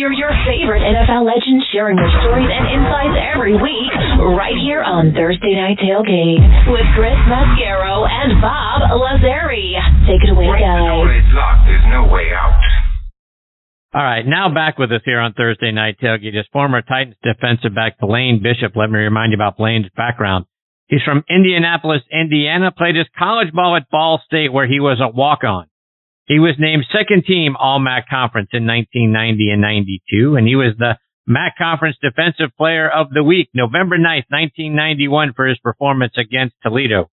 hear 0.00 0.16
your 0.16 0.32
favorite 0.48 0.80
NFL 0.80 1.28
legends 1.28 1.60
sharing 1.76 1.92
their 1.92 2.08
stories 2.24 2.48
and 2.48 2.64
insights 2.72 3.20
every 3.36 3.52
week 3.52 3.92
right 4.32 4.56
here 4.56 4.80
on 4.80 5.12
Thursday 5.12 5.52
Night 5.52 5.76
Tailgate 5.76 6.40
with 6.72 6.88
Chris 6.96 7.20
Mascaro 7.28 8.08
and 8.08 8.40
Bob 8.40 8.80
Lazari. 8.96 9.76
Take 10.08 10.24
it 10.24 10.32
away, 10.32 10.48
guys. 10.56 11.04
There's 11.68 11.84
no 11.92 12.08
way 12.08 12.32
out. 12.32 12.56
All 13.92 14.00
right, 14.00 14.24
now 14.24 14.48
back 14.48 14.78
with 14.78 14.88
us 14.90 15.02
here 15.04 15.20
on 15.20 15.34
Thursday 15.34 15.70
Night 15.70 16.00
Tailgate 16.02 16.32
is 16.32 16.48
former 16.50 16.80
Titans 16.80 17.20
defensive 17.20 17.74
back 17.74 18.00
Blaine 18.00 18.40
Bishop. 18.42 18.72
Let 18.74 18.88
me 18.88 19.00
remind 19.00 19.32
you 19.32 19.36
about 19.36 19.58
Blaine's 19.58 19.92
background. 19.94 20.46
He's 20.88 21.04
from 21.04 21.24
Indianapolis, 21.28 22.00
Indiana, 22.10 22.72
played 22.72 22.96
his 22.96 23.06
college 23.18 23.52
ball 23.52 23.76
at 23.76 23.90
Ball 23.90 24.18
State 24.24 24.50
where 24.50 24.66
he 24.66 24.80
was 24.80 24.96
a 24.96 25.14
walk-on. 25.14 25.66
He 26.30 26.38
was 26.38 26.54
named 26.60 26.86
second 26.94 27.24
team 27.26 27.56
All 27.58 27.80
MAC 27.80 28.08
Conference 28.08 28.50
in 28.52 28.62
1990 28.64 29.50
and 29.50 29.60
92, 29.60 30.36
and 30.36 30.46
he 30.46 30.54
was 30.54 30.78
the 30.78 30.94
MAC 31.26 31.58
Conference 31.58 31.96
Defensive 32.00 32.54
Player 32.56 32.88
of 32.88 33.10
the 33.10 33.24
Week, 33.24 33.50
November 33.52 33.98
9th, 33.98 34.30
1991 34.30 35.32
for 35.34 35.48
his 35.48 35.58
performance 35.58 36.14
against 36.16 36.54
Toledo. 36.62 37.10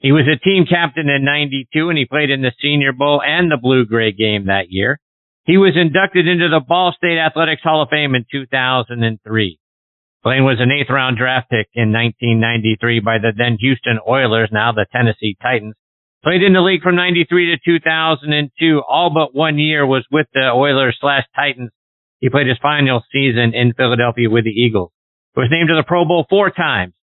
He 0.00 0.10
was 0.10 0.26
a 0.26 0.42
team 0.42 0.66
captain 0.68 1.08
in 1.08 1.24
92 1.24 1.90
and 1.90 1.96
he 1.96 2.06
played 2.06 2.30
in 2.30 2.42
the 2.42 2.50
Senior 2.60 2.92
Bowl 2.92 3.22
and 3.24 3.52
the 3.52 3.56
Blue 3.56 3.86
Gray 3.86 4.10
game 4.10 4.46
that 4.46 4.66
year. 4.68 4.98
He 5.44 5.58
was 5.58 5.76
inducted 5.76 6.26
into 6.26 6.48
the 6.48 6.58
Ball 6.58 6.92
State 6.96 7.18
Athletics 7.18 7.62
Hall 7.62 7.82
of 7.82 7.90
Fame 7.90 8.16
in 8.16 8.26
2003. 8.32 9.60
Blaine 10.24 10.44
was 10.44 10.58
an 10.58 10.72
eighth 10.72 10.90
round 10.90 11.18
draft 11.18 11.50
pick 11.50 11.68
in 11.74 11.92
1993 11.92 12.98
by 12.98 13.18
the 13.18 13.30
then 13.30 13.58
Houston 13.60 14.00
Oilers, 14.08 14.50
now 14.50 14.72
the 14.72 14.86
Tennessee 14.90 15.36
Titans. 15.40 15.76
Played 16.26 16.42
in 16.42 16.54
the 16.54 16.60
league 16.60 16.82
from 16.82 16.96
93 16.96 17.54
to 17.54 17.58
2002. 17.64 18.82
All 18.82 19.14
but 19.14 19.32
one 19.32 19.58
year 19.58 19.86
was 19.86 20.04
with 20.10 20.26
the 20.34 20.50
Oilers 20.50 20.98
slash 21.00 21.22
Titans. 21.36 21.70
He 22.18 22.30
played 22.30 22.48
his 22.48 22.58
final 22.60 23.00
season 23.12 23.54
in 23.54 23.74
Philadelphia 23.74 24.28
with 24.28 24.42
the 24.42 24.50
Eagles. 24.50 24.90
He 25.36 25.40
was 25.42 25.50
named 25.52 25.68
to 25.68 25.76
the 25.76 25.86
Pro 25.86 26.04
Bowl 26.04 26.26
four 26.28 26.50
times. 26.50 26.94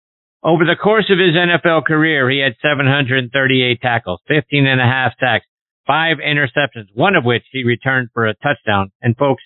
Over 0.44 0.66
the 0.66 0.76
course 0.76 1.10
of 1.10 1.20
his 1.20 1.40
NFL 1.40 1.86
career, 1.86 2.30
he 2.30 2.40
had 2.40 2.60
738 2.62 3.80
tackles, 3.80 4.20
15 4.28 4.68
and 4.68 4.82
a 4.82 4.84
half 4.84 5.14
sacks, 5.18 5.46
five 5.88 6.18
interceptions, 6.18 6.92
one 6.94 7.16
of 7.16 7.24
which 7.24 7.44
he 7.54 7.64
returned 7.64 8.10
for 8.14 8.28
a 8.28 8.36
touchdown. 8.44 8.92
And 9.02 9.16
folks, 9.16 9.44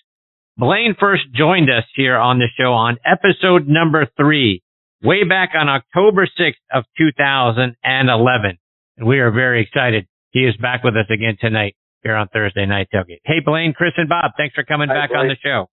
Blaine 0.57 0.95
first 0.99 1.25
joined 1.35 1.69
us 1.69 1.85
here 1.93 2.17
on 2.17 2.39
the 2.39 2.49
show 2.57 2.73
on 2.73 2.97
episode 3.05 3.67
number 3.67 4.07
three, 4.17 4.63
way 5.03 5.23
back 5.23 5.51
on 5.53 5.69
October 5.69 6.25
6th 6.25 6.65
of 6.73 6.85
2011. 6.97 8.57
And 8.97 9.07
we 9.07 9.19
are 9.19 9.31
very 9.31 9.61
excited. 9.61 10.07
He 10.31 10.39
is 10.41 10.55
back 10.57 10.83
with 10.83 10.95
us 10.95 11.05
again 11.09 11.37
tonight 11.39 11.75
here 12.03 12.15
on 12.15 12.27
Thursday 12.29 12.65
Night 12.65 12.87
Tailgate. 12.93 13.21
Hey, 13.25 13.39
Blaine, 13.45 13.73
Chris, 13.73 13.93
and 13.97 14.09
Bob, 14.09 14.31
thanks 14.37 14.55
for 14.55 14.63
coming 14.63 14.87
back 14.87 15.11
on 15.15 15.27
the 15.27 15.35
show. 15.43 15.69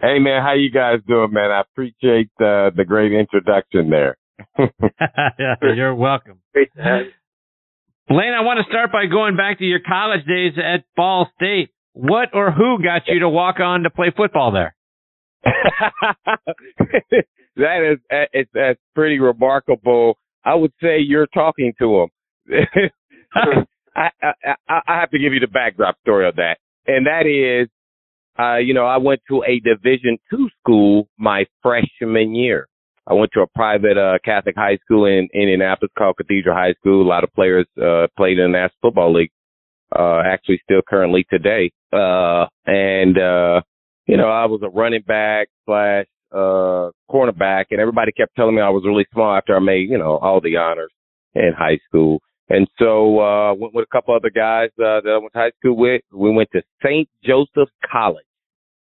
Hey, 0.00 0.18
man, 0.18 0.42
how 0.42 0.54
you 0.54 0.70
guys 0.70 1.00
doing, 1.06 1.32
man? 1.32 1.50
I 1.50 1.60
appreciate 1.60 2.30
uh, 2.40 2.70
the 2.74 2.84
great 2.86 3.12
introduction 3.12 3.90
there. 3.90 4.16
You're 5.62 5.94
welcome. 5.94 6.40
Great 6.54 6.68
to 6.76 6.82
have 6.82 7.00
you. 7.06 7.12
Blaine, 8.08 8.32
I 8.32 8.42
want 8.42 8.58
to 8.58 8.70
start 8.70 8.90
by 8.92 9.06
going 9.06 9.36
back 9.36 9.58
to 9.58 9.64
your 9.64 9.80
college 9.86 10.24
days 10.26 10.54
at 10.58 10.84
Ball 10.96 11.28
State. 11.36 11.70
What 11.92 12.30
or 12.34 12.50
who 12.50 12.82
got 12.82 13.02
you 13.06 13.20
to 13.20 13.28
walk 13.28 13.60
on 13.60 13.84
to 13.84 13.90
play 13.90 14.12
football 14.16 14.52
there? 14.52 14.74
that 17.56 17.92
is 17.92 17.98
it's 18.32 18.50
that's 18.52 18.80
pretty 18.94 19.18
remarkable. 19.20 20.18
I 20.44 20.54
would 20.54 20.72
say 20.82 20.98
you're 20.98 21.26
talking 21.26 21.72
to 21.78 22.02
him. 22.02 22.08
I, 23.34 24.08
I 24.22 24.32
I 24.68 24.80
I 24.88 25.00
have 25.00 25.10
to 25.10 25.18
give 25.18 25.32
you 25.32 25.40
the 25.40 25.46
backdrop 25.46 25.96
story 26.00 26.28
of 26.28 26.36
that, 26.36 26.58
and 26.86 27.06
that 27.06 27.26
is, 27.26 27.68
uh, 28.42 28.56
you 28.56 28.74
know, 28.74 28.86
I 28.86 28.96
went 28.96 29.20
to 29.28 29.44
a 29.46 29.60
Division 29.60 30.18
two 30.30 30.48
school 30.60 31.08
my 31.18 31.44
freshman 31.62 32.34
year. 32.34 32.66
I 33.06 33.14
went 33.14 33.32
to 33.34 33.40
a 33.40 33.46
private 33.54 33.98
uh, 33.98 34.18
Catholic 34.24 34.54
high 34.56 34.78
school 34.84 35.04
in 35.06 35.28
Indianapolis 35.34 35.90
called 35.98 36.16
Cathedral 36.16 36.54
High 36.54 36.74
School. 36.74 37.02
A 37.02 37.08
lot 37.08 37.24
of 37.24 37.32
players 37.34 37.66
uh, 37.82 38.06
played 38.16 38.38
in 38.38 38.52
the 38.52 38.58
National 38.58 38.78
Football 38.82 39.14
League. 39.14 39.32
Uh, 39.96 40.22
actually, 40.24 40.60
still 40.62 40.82
currently 40.88 41.26
today. 41.28 41.72
Uh, 41.92 42.46
and 42.66 43.18
uh, 43.18 43.60
you 44.06 44.16
know, 44.16 44.28
I 44.28 44.46
was 44.46 44.60
a 44.62 44.68
running 44.68 45.02
back 45.02 45.48
slash 45.66 46.06
uh, 46.32 46.90
cornerback, 47.10 47.66
and 47.70 47.80
everybody 47.80 48.12
kept 48.12 48.34
telling 48.36 48.54
me 48.54 48.62
I 48.62 48.70
was 48.70 48.84
really 48.86 49.06
small 49.12 49.36
after 49.36 49.56
I 49.56 49.60
made 49.60 49.88
you 49.88 49.98
know 49.98 50.18
all 50.18 50.40
the 50.40 50.56
honors 50.56 50.92
in 51.34 51.52
high 51.56 51.78
school. 51.88 52.20
And 52.48 52.66
so 52.80 53.20
uh, 53.20 53.54
went 53.54 53.74
with 53.74 53.86
a 53.88 53.94
couple 53.94 54.14
other 54.14 54.30
guys 54.30 54.70
uh, 54.74 55.00
that 55.02 55.12
I 55.14 55.18
went 55.18 55.32
to 55.34 55.38
high 55.38 55.52
school 55.60 55.76
with. 55.76 56.02
We 56.12 56.32
went 56.32 56.48
to 56.52 56.62
St. 56.84 57.08
Joseph's 57.24 57.70
College 57.90 58.24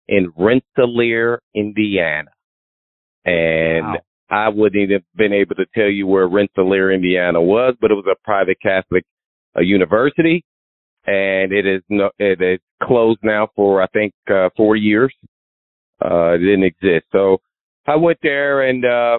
in 0.07 0.33
Rensselaer, 0.37 1.41
Indiana. 1.53 2.31
And 3.25 3.87
wow. 3.87 3.97
I 4.31 4.49
wouldn't 4.49 4.81
even 4.81 4.95
have 4.95 5.17
been 5.17 5.33
able 5.33 5.57
to 5.57 5.67
tell 5.75 5.89
you 5.89 6.07
where 6.07 6.29
Rensselaer, 6.29 6.93
Indiana 6.93 7.41
was, 7.41 7.75
but 7.81 7.91
it 7.91 7.95
was 7.95 8.07
a 8.11 8.17
private 8.25 8.59
Catholic 8.63 9.05
uh, 9.57 9.63
university, 9.63 10.45
and 11.07 11.53
it 11.53 11.67
is 11.67 11.83
no, 11.89 12.11
it 12.19 12.41
is 12.41 12.61
closed 12.83 13.21
now 13.23 13.49
for 13.55 13.83
I 13.83 13.87
think 13.89 14.13
uh, 14.31 14.51
four 14.57 14.77
years. 14.77 15.15
Uh, 16.05 16.35
it 16.35 16.39
didn't 16.39 16.65
exist, 16.65 17.07
so 17.11 17.39
I 17.87 17.97
went 17.97 18.19
there 18.23 18.63
and 18.63 18.85
uh, 18.85 19.19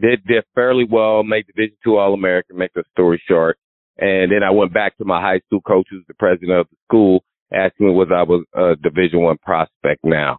did 0.00 0.24
did 0.26 0.44
fairly 0.54 0.84
well, 0.90 1.22
made 1.22 1.46
Division 1.46 1.76
two 1.84 1.96
All 1.96 2.14
American. 2.14 2.56
Make 2.56 2.72
the 2.74 2.84
story 2.92 3.22
short, 3.28 3.58
and 3.98 4.32
then 4.32 4.42
I 4.42 4.50
went 4.50 4.74
back 4.74 4.96
to 4.98 5.04
my 5.04 5.20
high 5.20 5.40
school 5.46 5.60
coach, 5.60 5.86
who's 5.90 6.04
the 6.08 6.14
president 6.14 6.52
of 6.52 6.66
the 6.70 6.76
school, 6.88 7.24
asked 7.52 7.78
me 7.78 7.90
was 7.90 8.08
I 8.12 8.22
was 8.22 8.44
a 8.54 8.74
Division 8.76 9.20
one 9.20 9.38
prospect 9.38 10.04
now. 10.04 10.38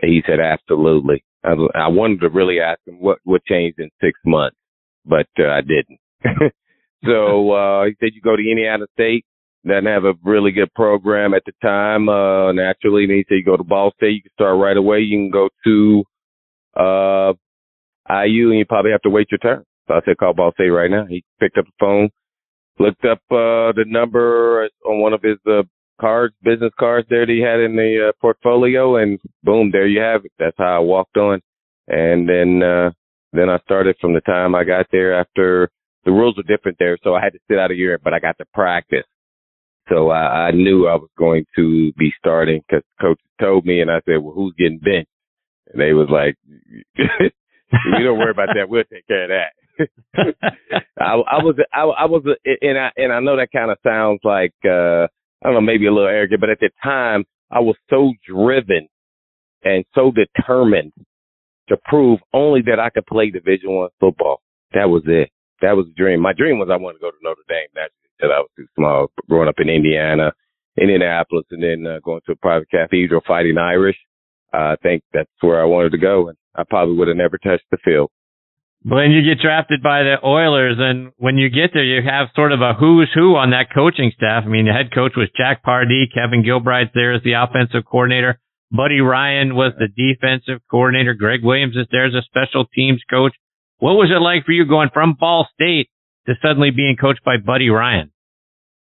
And 0.00 0.12
he 0.12 0.22
said 0.26 0.40
absolutely. 0.40 1.24
I, 1.42 1.52
I 1.74 1.88
wanted 1.88 2.20
to 2.20 2.28
really 2.28 2.60
ask 2.60 2.80
him 2.86 3.00
what 3.00 3.18
what 3.24 3.44
changed 3.44 3.78
in 3.78 3.90
six 4.00 4.18
months, 4.24 4.56
but 5.04 5.26
uh, 5.38 5.48
I 5.48 5.60
didn't. 5.60 6.00
so 7.04 7.52
uh, 7.52 7.84
he 7.86 7.96
said 7.98 8.10
you 8.14 8.20
go 8.22 8.36
to 8.36 8.42
Indiana 8.42 8.86
State. 8.94 9.24
Doesn't 9.66 9.86
have 9.86 10.04
a 10.04 10.14
really 10.22 10.52
good 10.52 10.72
program 10.74 11.34
at 11.34 11.42
the 11.44 11.52
time. 11.60 12.08
Uh, 12.08 12.52
naturally, 12.52 13.04
and 13.04 13.12
he 13.12 13.24
said 13.28 13.36
you 13.36 13.44
go 13.44 13.56
to 13.56 13.64
Ball 13.64 13.92
State. 13.96 14.14
You 14.14 14.22
can 14.22 14.32
start 14.34 14.58
right 14.58 14.76
away. 14.76 15.00
You 15.00 15.18
can 15.18 15.30
go 15.30 15.48
to 15.64 16.04
uh, 16.78 17.32
IU, 18.08 18.50
and 18.50 18.58
you 18.58 18.64
probably 18.64 18.92
have 18.92 19.02
to 19.02 19.10
wait 19.10 19.28
your 19.30 19.38
turn. 19.38 19.64
So 19.88 19.94
I 19.94 20.00
said 20.04 20.18
call 20.18 20.34
Ball 20.34 20.52
State 20.52 20.68
right 20.68 20.90
now. 20.90 21.06
He 21.06 21.24
picked 21.40 21.58
up 21.58 21.64
the 21.64 21.72
phone, 21.80 22.10
looked 22.78 23.04
up 23.04 23.18
uh, 23.30 23.74
the 23.74 23.84
number 23.86 24.68
on 24.84 25.00
one 25.00 25.12
of 25.12 25.22
his 25.22 25.38
uh, 25.50 25.62
cards, 26.00 26.34
business 26.42 26.72
cards 26.78 27.08
there 27.10 27.26
that 27.26 27.32
he 27.32 27.40
had 27.40 27.60
in 27.60 27.74
the 27.74 28.08
uh, 28.08 28.12
portfolio, 28.20 28.96
and 28.96 29.18
boom, 29.42 29.70
there 29.72 29.86
you 29.86 30.00
have 30.00 30.24
it. 30.24 30.32
That's 30.38 30.56
how 30.58 30.76
I 30.76 30.78
walked 30.78 31.16
on, 31.16 31.40
and 31.88 32.28
then 32.28 32.62
uh, 32.62 32.90
then 33.32 33.48
I 33.48 33.58
started 33.64 33.96
from 34.00 34.14
the 34.14 34.20
time 34.20 34.54
I 34.54 34.64
got 34.64 34.86
there. 34.92 35.18
After 35.18 35.70
the 36.04 36.12
rules 36.12 36.36
were 36.36 36.44
different 36.44 36.78
there, 36.78 36.98
so 37.02 37.14
I 37.14 37.20
had 37.22 37.32
to 37.32 37.40
sit 37.48 37.58
out 37.58 37.72
a 37.72 37.74
year, 37.74 37.98
but 38.02 38.14
I 38.14 38.20
got 38.20 38.38
to 38.38 38.44
practice. 38.54 39.06
So 39.88 40.10
I, 40.10 40.48
I 40.48 40.50
knew 40.52 40.86
I 40.88 40.96
was 40.96 41.10
going 41.18 41.44
to 41.56 41.92
be 41.98 42.12
starting 42.18 42.62
because 42.68 42.84
coach 43.00 43.20
told 43.40 43.66
me, 43.66 43.80
and 43.80 43.90
I 43.90 44.00
said, 44.06 44.18
"Well, 44.22 44.34
who's 44.34 44.54
getting 44.58 44.78
benched?" 44.78 45.10
And 45.72 45.80
they 45.80 45.92
was 45.92 46.08
like, 46.10 46.36
"You 46.98 48.04
don't 48.04 48.18
worry 48.18 48.30
about 48.32 48.50
that. 48.56 48.68
We'll 48.68 48.84
take 48.92 49.06
care 49.06 49.24
of 49.24 49.30
that." 49.30 49.52
I, 50.98 51.12
I 51.14 51.42
was, 51.44 51.56
I, 51.72 51.82
I 51.82 52.04
was, 52.06 52.24
and 52.62 52.78
I 52.78 52.90
and 52.96 53.12
I 53.12 53.20
know 53.20 53.36
that 53.36 53.52
kind 53.52 53.70
of 53.70 53.78
sounds 53.84 54.20
like. 54.24 54.54
uh 54.68 55.06
I 55.42 55.48
don't 55.48 55.54
know, 55.54 55.60
maybe 55.60 55.86
a 55.86 55.92
little 55.92 56.08
arrogant, 56.08 56.40
but 56.40 56.50
at 56.50 56.60
the 56.60 56.70
time 56.82 57.24
I 57.50 57.60
was 57.60 57.76
so 57.90 58.12
driven 58.26 58.88
and 59.64 59.84
so 59.94 60.10
determined 60.12 60.92
to 61.68 61.76
prove 61.84 62.20
only 62.32 62.62
that 62.62 62.80
I 62.80 62.90
could 62.90 63.06
play 63.06 63.30
Division 63.30 63.72
One 63.72 63.90
football. 64.00 64.40
That 64.74 64.86
was 64.90 65.02
it. 65.06 65.30
That 65.62 65.76
was 65.76 65.86
the 65.86 65.94
dream. 65.94 66.20
My 66.20 66.32
dream 66.32 66.58
was 66.58 66.68
I 66.72 66.76
wanted 66.76 66.98
to 66.98 67.02
go 67.02 67.10
to 67.10 67.16
Notre 67.22 67.42
Dame. 67.48 67.68
That's 67.74 67.94
until 68.18 68.34
I 68.34 68.40
was 68.40 68.50
too 68.56 68.66
small. 68.74 69.10
Growing 69.28 69.48
up 69.48 69.58
in 69.58 69.68
Indiana, 69.68 70.32
Indianapolis, 70.80 71.44
and 71.50 71.62
then 71.62 71.86
uh, 71.86 72.00
going 72.04 72.20
to 72.26 72.32
a 72.32 72.36
private 72.36 72.70
cathedral 72.70 73.22
fighting 73.26 73.58
Irish. 73.58 73.96
Uh, 74.52 74.74
I 74.74 74.76
think 74.82 75.02
that's 75.12 75.30
where 75.40 75.60
I 75.60 75.64
wanted 75.64 75.92
to 75.92 75.98
go, 75.98 76.28
and 76.28 76.38
I 76.54 76.64
probably 76.68 76.96
would 76.96 77.08
have 77.08 77.16
never 77.16 77.38
touched 77.38 77.64
the 77.70 77.78
field. 77.84 78.10
When 78.84 79.10
you 79.10 79.22
get 79.22 79.42
drafted 79.42 79.82
by 79.82 80.04
the 80.04 80.16
Oilers, 80.24 80.76
and 80.78 81.10
when 81.16 81.38
you 81.38 81.48
get 81.50 81.70
there, 81.74 81.82
you 81.82 82.02
have 82.08 82.28
sort 82.36 82.52
of 82.52 82.60
a 82.60 82.74
who's 82.74 83.10
who 83.12 83.34
on 83.34 83.50
that 83.50 83.74
coaching 83.74 84.12
staff. 84.14 84.44
I 84.46 84.48
mean, 84.48 84.66
the 84.66 84.72
head 84.72 84.94
coach 84.94 85.12
was 85.16 85.28
Jack 85.36 85.64
Pardee. 85.64 86.06
Kevin 86.14 86.44
Gilbride 86.44 86.92
there 86.94 87.12
as 87.12 87.22
the 87.24 87.32
offensive 87.32 87.84
coordinator. 87.84 88.38
Buddy 88.70 89.00
Ryan 89.00 89.56
was 89.56 89.72
the 89.78 89.88
defensive 89.88 90.60
coordinator. 90.70 91.14
Gregg 91.14 91.42
Williams 91.42 91.76
is 91.76 91.86
there 91.90 92.06
as 92.06 92.14
a 92.14 92.22
special 92.22 92.66
teams 92.66 93.02
coach. 93.08 93.32
What 93.78 93.94
was 93.94 94.10
it 94.14 94.22
like 94.22 94.44
for 94.44 94.52
you 94.52 94.64
going 94.66 94.90
from 94.92 95.16
Ball 95.18 95.48
State 95.54 95.90
to 96.26 96.34
suddenly 96.42 96.70
being 96.70 96.96
coached 96.96 97.24
by 97.24 97.36
Buddy 97.36 97.70
Ryan? 97.70 98.10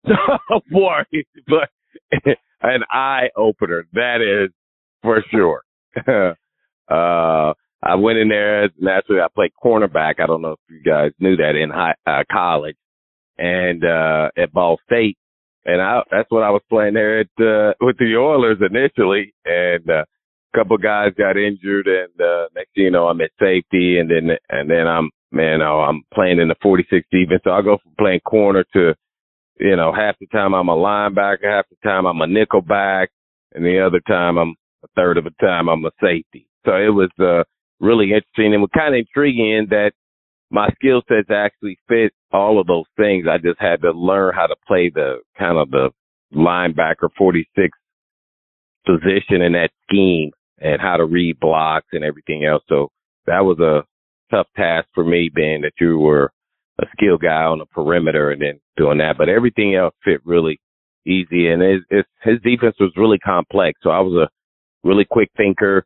oh 0.06 0.60
boy, 0.70 1.02
but 1.46 1.68
an 2.62 2.82
eye 2.90 3.28
opener. 3.36 3.86
That 3.92 4.20
is 4.20 4.52
for 5.02 5.22
sure. 5.30 5.62
uh, 6.88 7.54
I 7.80 7.94
went 7.94 8.18
in 8.18 8.28
there. 8.28 8.68
Naturally, 8.78 9.20
I 9.20 9.28
played 9.32 9.52
cornerback. 9.62 10.14
I 10.20 10.26
don't 10.26 10.42
know 10.42 10.52
if 10.52 10.58
you 10.68 10.82
guys 10.82 11.12
knew 11.20 11.36
that 11.36 11.54
in 11.54 11.70
high 11.70 11.94
uh, 12.06 12.24
college 12.30 12.76
and 13.38 13.84
uh, 13.84 14.30
at 14.36 14.52
Ball 14.52 14.78
State. 14.84 15.16
and 15.64 15.80
I 15.80 16.00
that's 16.10 16.30
what 16.30 16.42
I 16.42 16.50
was 16.50 16.62
playing 16.68 16.94
there 16.94 17.20
at 17.20 17.26
uh, 17.38 17.74
with 17.80 17.98
the 17.98 18.16
Oilers 18.16 18.58
initially, 18.60 19.32
and 19.44 19.88
uh, 19.88 20.02
a 20.02 20.58
couple 20.58 20.76
guys 20.78 21.12
got 21.16 21.36
injured, 21.36 21.86
and 21.86 22.20
uh, 22.20 22.48
next 22.54 22.74
thing 22.74 22.84
you 22.84 22.90
know, 22.90 23.06
I'm 23.06 23.20
at 23.20 23.30
safety, 23.38 23.98
and 23.98 24.10
then 24.10 24.36
and 24.50 24.68
then 24.68 24.86
I'm 24.88 25.10
man, 25.30 25.62
oh, 25.62 25.80
I'm 25.80 26.02
playing 26.14 26.40
in 26.40 26.48
the 26.48 26.56
46 26.62 27.06
defense, 27.10 27.42
so 27.44 27.50
I 27.50 27.62
go 27.62 27.78
from 27.82 27.92
playing 27.98 28.20
corner 28.20 28.64
to 28.74 28.94
you 29.60 29.76
know 29.76 29.92
half 29.92 30.16
the 30.20 30.26
time 30.26 30.54
I'm 30.54 30.68
a 30.68 30.76
linebacker, 30.76 31.44
half 31.44 31.66
the 31.68 31.76
time 31.88 32.06
I'm 32.06 32.20
a 32.20 32.26
nickel 32.26 32.62
back, 32.62 33.10
and 33.54 33.64
the 33.64 33.84
other 33.84 34.00
time 34.00 34.38
I'm 34.38 34.54
a 34.84 34.88
third 34.96 35.18
of 35.18 35.24
the 35.24 35.34
time 35.40 35.68
I'm 35.68 35.84
a 35.84 35.90
safety. 36.00 36.46
So 36.64 36.72
it 36.72 36.92
was 36.92 37.10
uh, 37.18 37.44
really 37.80 38.12
interesting 38.12 38.52
and 38.52 38.62
was 38.62 38.70
kind 38.76 38.94
of 38.94 38.98
intriguing 38.98 39.66
that 39.70 39.92
my 40.50 40.68
skill 40.76 41.02
sets 41.08 41.30
actually 41.30 41.78
fit 41.88 42.12
all 42.32 42.60
of 42.60 42.66
those 42.66 42.86
things. 42.96 43.26
I 43.30 43.38
just 43.38 43.60
had 43.60 43.82
to 43.82 43.92
learn 43.92 44.34
how 44.34 44.46
to 44.46 44.56
play 44.66 44.90
the 44.94 45.18
kind 45.38 45.58
of 45.58 45.70
the 45.70 45.90
linebacker 46.34 47.08
46 47.16 47.76
position 48.86 49.42
in 49.42 49.52
that 49.52 49.70
scheme 49.84 50.30
and 50.58 50.80
how 50.80 50.96
to 50.96 51.04
read 51.04 51.38
blocks 51.40 51.88
and 51.92 52.04
everything 52.04 52.44
else. 52.44 52.62
So 52.68 52.88
that 53.26 53.44
was 53.44 53.58
a 53.60 53.84
tough 54.30 54.46
task 54.56 54.88
for 54.94 55.04
me 55.04 55.30
being 55.34 55.62
that 55.62 55.72
you 55.80 55.98
were 55.98 56.32
a 56.80 56.86
skill 56.96 57.18
guy 57.18 57.42
on 57.44 57.58
the 57.58 57.66
perimeter 57.66 58.30
and 58.30 58.40
then 58.40 58.60
doing 58.76 58.98
that, 58.98 59.16
but 59.18 59.28
everything 59.28 59.74
else 59.74 59.94
fit 60.04 60.20
really 60.24 60.60
easy. 61.06 61.48
And 61.48 61.62
his, 61.62 61.80
his, 61.90 62.04
his 62.22 62.40
defense 62.42 62.76
was 62.78 62.92
really 62.96 63.18
complex. 63.18 63.80
So 63.82 63.90
I 63.90 64.00
was 64.00 64.28
a 64.28 64.88
really 64.88 65.04
quick 65.04 65.30
thinker, 65.36 65.84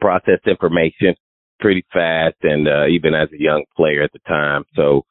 processed 0.00 0.46
information 0.46 1.14
pretty 1.58 1.84
fast 1.92 2.36
and, 2.42 2.68
uh, 2.68 2.86
even 2.86 3.14
as 3.14 3.28
a 3.32 3.40
young 3.40 3.64
player 3.76 4.02
at 4.02 4.12
the 4.12 4.20
time. 4.20 4.64
So, 4.76 5.02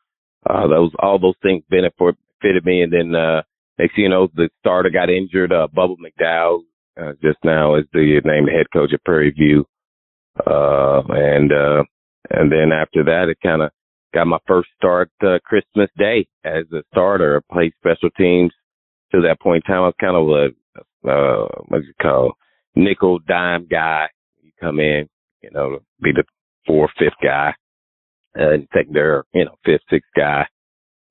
uh, 0.50 0.68
those, 0.68 0.92
all 1.00 1.20
those 1.20 1.36
things 1.44 1.64
benefited 1.70 2.66
me. 2.66 2.82
And 2.82 2.94
then, 2.94 3.14
uh, 3.14 3.42
next 3.78 3.98
you 3.98 4.10
know, 4.10 4.30
the 4.34 4.50
starter 4.60 4.90
got 4.90 5.10
injured, 5.10 5.52
uh, 5.52 5.68
Bubba 5.76 5.96
McDowell, 5.98 6.62
uh, 7.00 7.14
just 7.22 7.38
now 7.44 7.76
is 7.76 7.86
the 7.94 8.22
named 8.24 8.50
head 8.50 8.68
coach 8.72 8.92
at 8.94 9.04
Prairie 9.04 9.32
View. 9.32 9.66
Uh, 10.48 11.02
and, 11.10 11.52
uh, 11.52 11.84
and 12.30 12.52
then 12.52 12.72
after 12.72 13.04
that, 13.06 13.28
it 13.30 13.38
kind 13.42 13.62
of 13.62 13.72
got 14.14 14.26
my 14.26 14.40
first 14.48 14.70
start, 14.78 15.12
uh, 15.24 15.40
Christmas 15.46 15.90
Day 15.98 16.28
as 16.44 16.66
a 16.72 16.84
starter, 16.92 17.38
I 17.38 17.54
played 17.54 17.74
special 17.80 18.10
teams 18.18 18.52
to 19.12 19.22
that 19.22 19.40
point 19.42 19.64
in 19.66 19.74
time. 19.74 19.84
I 19.84 19.88
was 19.88 19.94
kind 20.00 20.16
of 20.16 20.28
a, 20.30 21.10
uh, 21.10 21.64
what's 21.68 21.86
it 21.88 21.96
called? 22.02 22.34
Nickel 22.76 23.20
dime 23.28 23.68
guy. 23.70 24.08
You 24.42 24.52
come 24.60 24.80
in, 24.80 25.08
you 25.42 25.50
know, 25.52 25.80
be 26.02 26.12
the 26.12 26.24
fourth, 26.66 26.92
fifth 26.98 27.14
guy, 27.24 27.54
uh, 28.40 28.52
and 28.52 28.68
take 28.76 28.92
their, 28.92 29.24
you 29.34 29.46
know, 29.46 29.56
fifth, 29.66 29.82
sixth 29.90 30.10
guy. 30.16 30.46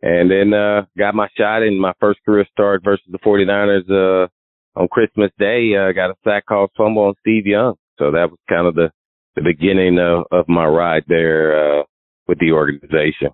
And 0.01 0.31
then, 0.31 0.55
uh, 0.55 0.83
got 0.97 1.15
my 1.15 1.29
shot 1.37 1.63
in 1.63 1.79
my 1.79 1.93
first 1.99 2.21
career 2.25 2.47
start 2.53 2.83
versus 2.85 3.07
the 3.11 3.19
49ers, 3.19 3.91
uh, 3.91 4.29
on 4.79 4.87
Christmas 4.89 5.33
Day, 5.39 5.75
uh, 5.75 5.93
got 5.93 6.11
a 6.11 6.15
sack 6.23 6.47
call 6.47 6.69
fumble 6.77 7.03
on 7.03 7.15
Steve 7.21 7.47
Young. 7.47 7.75
So 7.99 8.13
that 8.13 8.31
was 8.31 8.39
kind 8.49 8.69
of 8.69 8.77
the, 8.77 8.93
the 9.37 9.43
beginning 9.43 9.99
of, 9.99 10.27
of 10.31 10.49
my 10.49 10.67
ride 10.67 11.05
there, 11.09 11.81
uh, 11.81 11.83
with 12.27 12.39
the 12.39 12.53
organization. 12.53 13.31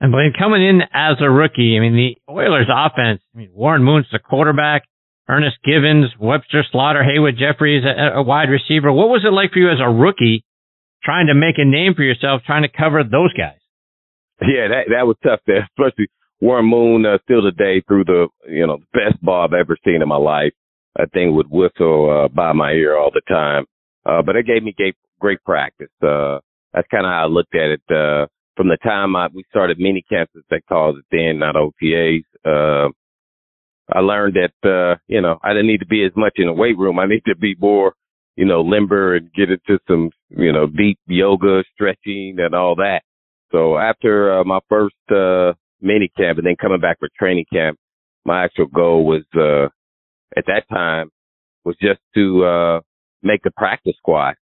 And 0.00 0.12
Blaine, 0.12 0.34
coming 0.38 0.62
in 0.62 0.82
as 0.92 1.16
a 1.20 1.30
rookie, 1.30 1.76
I 1.76 1.80
mean, 1.80 1.96
the 1.96 2.16
Oilers 2.30 2.68
offense, 2.68 3.22
I 3.34 3.38
mean, 3.38 3.50
Warren 3.52 3.82
Moon's 3.82 4.06
the 4.12 4.18
quarterback, 4.18 4.84
Ernest 5.28 5.56
Givins, 5.64 6.10
Webster 6.20 6.64
Slaughter, 6.70 7.02
Haywood 7.02 7.36
Jeffires, 7.36 7.84
a, 7.84 8.18
a 8.18 8.22
wide 8.22 8.50
receiver. 8.50 8.92
What 8.92 9.08
was 9.08 9.24
it 9.24 9.32
like 9.32 9.52
for 9.52 9.58
you 9.58 9.70
as 9.70 9.80
a 9.80 9.88
rookie 9.88 10.44
trying 11.02 11.28
to 11.28 11.34
make 11.34 11.56
a 11.56 11.64
name 11.64 11.94
for 11.94 12.02
yourself, 12.02 12.42
trying 12.46 12.62
to 12.62 12.68
cover 12.68 13.02
those 13.02 13.32
guys? 13.32 13.58
Yeah, 14.42 14.68
that, 14.68 14.84
that 14.90 15.06
was 15.06 15.16
tough 15.24 15.40
there, 15.46 15.66
especially 15.78 16.08
Warren 16.42 16.66
Moon, 16.66 17.06
uh, 17.06 17.16
still 17.24 17.40
today 17.40 17.82
through 17.88 18.04
the, 18.04 18.28
you 18.46 18.66
know, 18.66 18.78
best 18.92 19.20
ball 19.22 19.44
I've 19.44 19.58
ever 19.58 19.78
seen 19.82 20.02
in 20.02 20.08
my 20.08 20.18
life. 20.18 20.52
That 20.96 21.10
thing 21.12 21.34
would 21.34 21.50
whistle, 21.50 22.26
uh, 22.26 22.28
by 22.28 22.52
my 22.52 22.72
ear 22.72 22.98
all 22.98 23.10
the 23.10 23.22
time. 23.26 23.64
Uh, 24.06 24.22
but 24.22 24.36
it 24.36 24.46
gave 24.46 24.62
me 24.62 24.72
great, 24.76 24.94
great 25.18 25.42
practice. 25.44 25.90
Uh, 26.02 26.38
that's 26.72 26.88
kind 26.88 27.04
of 27.04 27.10
how 27.10 27.24
I 27.24 27.26
looked 27.26 27.54
at 27.54 27.70
it. 27.70 27.82
Uh, 27.90 28.26
from 28.56 28.68
the 28.68 28.78
time 28.82 29.16
I, 29.16 29.28
we 29.34 29.44
started 29.50 29.78
mini 29.78 30.04
camps, 30.08 30.32
as 30.36 30.42
they 30.50 30.60
called 30.68 30.98
it 30.98 31.04
then, 31.10 31.38
not 31.38 31.56
OTAs, 31.56 32.22
uh, 32.44 32.90
I 33.92 34.00
learned 34.00 34.34
that, 34.34 34.68
uh, 34.68 34.98
you 35.06 35.20
know, 35.20 35.38
I 35.42 35.50
didn't 35.50 35.68
need 35.68 35.80
to 35.80 35.86
be 35.86 36.04
as 36.04 36.12
much 36.16 36.34
in 36.36 36.46
the 36.46 36.52
weight 36.52 36.76
room. 36.76 36.98
I 36.98 37.06
need 37.06 37.22
to 37.26 37.36
be 37.36 37.54
more, 37.58 37.94
you 38.34 38.44
know, 38.44 38.62
limber 38.62 39.14
and 39.14 39.32
get 39.32 39.50
into 39.50 39.78
some, 39.86 40.10
you 40.30 40.52
know, 40.52 40.66
deep 40.66 40.98
yoga, 41.06 41.62
stretching 41.72 42.36
and 42.38 42.54
all 42.54 42.74
that. 42.76 43.02
So 43.52 43.78
after 43.78 44.40
uh, 44.40 44.44
my 44.44 44.58
first, 44.68 44.96
uh, 45.10 45.52
mini 45.80 46.10
camp 46.16 46.38
and 46.38 46.46
then 46.46 46.56
coming 46.60 46.80
back 46.80 46.98
for 46.98 47.08
training 47.16 47.44
camp, 47.52 47.78
my 48.24 48.44
actual 48.44 48.66
goal 48.66 49.06
was, 49.06 49.22
uh, 49.36 49.66
at 50.36 50.46
that 50.46 50.64
time 50.68 51.10
was 51.64 51.76
just 51.80 52.00
to, 52.14 52.44
uh, 52.44 52.80
make 53.26 53.42
the 53.42 53.50
practice 53.50 53.94
squad. 53.98 54.34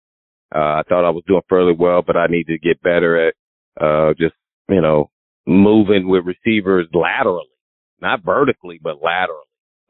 Uh, 0.53 0.79
I 0.79 0.83
thought 0.87 1.05
I 1.05 1.09
was 1.09 1.23
doing 1.27 1.41
fairly 1.49 1.73
well, 1.73 2.01
but 2.05 2.15
I 2.15 2.27
needed 2.27 2.61
to 2.61 2.67
get 2.67 2.81
better 2.81 3.27
at 3.27 3.33
uh, 3.81 4.13
just, 4.17 4.35
you 4.69 4.81
know, 4.81 5.09
moving 5.45 6.07
with 6.07 6.23
receivers 6.25 6.87
laterally, 6.93 7.45
not 8.01 8.23
vertically, 8.23 8.79
but 8.81 9.01
laterally. 9.01 9.41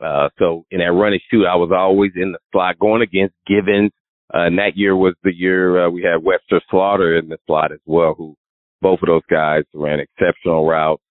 Uh, 0.03 0.29
so 0.39 0.65
in 0.71 0.79
that 0.79 0.91
run 0.91 1.13
and 1.13 1.21
shoot, 1.31 1.45
I 1.45 1.55
was 1.55 1.71
always 1.75 2.11
in 2.15 2.31
the 2.33 2.39
slot 2.51 2.79
going 2.79 3.01
against 3.01 3.35
Givins. 3.47 3.91
Uh, 4.33 4.47
and 4.47 4.57
that 4.57 4.75
year 4.75 4.95
was 4.95 5.13
the 5.23 5.33
year, 5.33 5.85
uh, 5.85 5.89
we 5.89 6.01
had 6.01 6.23
Webster 6.23 6.61
Slaughter 6.69 7.17
in 7.17 7.29
the 7.29 7.37
slot 7.45 7.71
as 7.71 7.79
well, 7.85 8.15
who 8.17 8.35
both 8.81 8.99
of 9.01 9.07
those 9.07 9.25
guys 9.29 9.63
ran 9.73 9.99
exceptional 9.99 10.67
routes. 10.67 11.01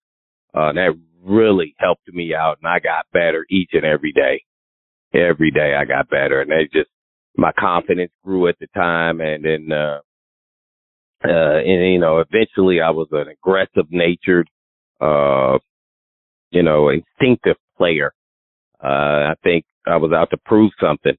Uh, 0.55 0.69
and 0.69 0.79
that 0.79 0.99
really 1.23 1.75
helped 1.79 2.07
me 2.09 2.35
out 2.35 2.59
and 2.61 2.69
I 2.69 2.81
got 2.81 3.07
better 3.13 3.47
each 3.49 3.71
and 3.73 3.85
every 3.85 4.13
day. 4.13 4.43
Every 5.15 5.51
day 5.51 5.75
I 5.75 5.85
got 5.85 6.11
better 6.11 6.41
and 6.41 6.51
they 6.51 6.69
just, 6.73 6.91
my 7.37 7.53
confidence 7.59 8.13
grew 8.25 8.49
at 8.49 8.59
the 8.61 8.67
time 8.75 9.21
and 9.21 9.45
then, 9.45 9.73
uh, 9.73 10.01
uh, 11.25 11.59
and 11.59 11.93
you 11.93 11.99
know, 11.99 12.21
eventually 12.21 12.81
I 12.81 12.91
was 12.91 13.09
an 13.13 13.29
aggressive 13.29 13.91
natured, 13.91 14.49
uh, 15.01 15.59
you 16.51 16.63
know, 16.63 16.91
instinctive 16.91 17.57
player. 17.77 18.13
Uh, 18.83 19.33
I 19.33 19.35
think 19.43 19.65
I 19.87 19.97
was 19.97 20.13
out 20.13 20.31
to 20.31 20.37
prove 20.45 20.73
something 20.81 21.17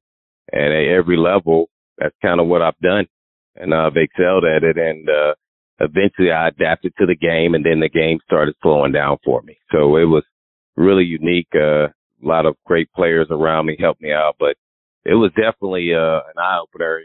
and 0.52 0.74
at 0.74 0.98
every 0.98 1.18
level, 1.18 1.70
that's 1.98 2.16
kind 2.22 2.40
of 2.40 2.48
what 2.48 2.62
I've 2.62 2.78
done 2.80 3.08
and 3.56 3.74
I've 3.74 3.98
excelled 3.98 4.46
at 4.46 4.64
it. 4.64 4.78
And, 4.78 5.10
uh, 5.10 5.34
eventually 5.80 6.32
I 6.32 6.48
adapted 6.48 6.94
to 6.98 7.06
the 7.06 7.16
game 7.16 7.54
and 7.54 7.66
then 7.66 7.80
the 7.80 7.90
game 7.90 8.20
started 8.26 8.56
slowing 8.62 8.92
down 8.92 9.18
for 9.26 9.42
me. 9.42 9.58
So 9.72 9.98
it 9.98 10.06
was 10.06 10.24
really 10.78 11.04
unique. 11.04 11.50
Uh, 11.54 11.88
a 11.88 12.28
lot 12.28 12.46
of 12.46 12.56
great 12.66 12.92
players 12.94 13.28
around 13.30 13.66
me 13.66 13.76
helped 13.80 14.02
me 14.02 14.12
out, 14.12 14.36
but 14.40 14.56
it 15.06 15.14
was 15.14 15.32
definitely, 15.36 15.94
uh, 15.94 16.22
an 16.28 16.38
eye 16.38 16.60
opener 16.62 17.02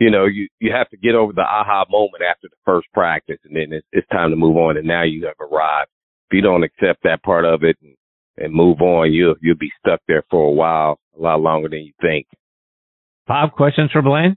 you 0.00 0.10
know, 0.10 0.24
you, 0.24 0.48
you 0.58 0.72
have 0.72 0.88
to 0.90 0.96
get 0.96 1.14
over 1.14 1.32
the 1.32 1.42
aha 1.42 1.84
moment 1.88 2.24
after 2.28 2.48
the 2.48 2.56
first 2.64 2.88
practice 2.92 3.38
and 3.44 3.54
then 3.54 3.68
it's, 3.70 3.86
it's 3.92 4.08
time 4.08 4.30
to 4.30 4.36
move 4.36 4.56
on. 4.56 4.78
And 4.78 4.86
now 4.88 5.04
you 5.04 5.26
have 5.26 5.38
arrived. 5.38 5.90
If 6.30 6.36
you 6.36 6.40
don't 6.40 6.64
accept 6.64 7.02
that 7.04 7.22
part 7.22 7.44
of 7.44 7.62
it 7.62 7.76
and, 7.82 7.94
and 8.38 8.54
move 8.54 8.80
on, 8.80 9.12
you'll, 9.12 9.34
you'll 9.42 9.60
be 9.60 9.70
stuck 9.78 10.00
there 10.08 10.24
for 10.30 10.48
a 10.48 10.50
while, 10.50 10.98
a 11.16 11.22
lot 11.22 11.42
longer 11.42 11.68
than 11.68 11.80
you 11.80 11.92
think. 12.00 12.26
Five 13.28 13.52
questions 13.52 13.90
for 13.92 14.00
Blaine? 14.00 14.36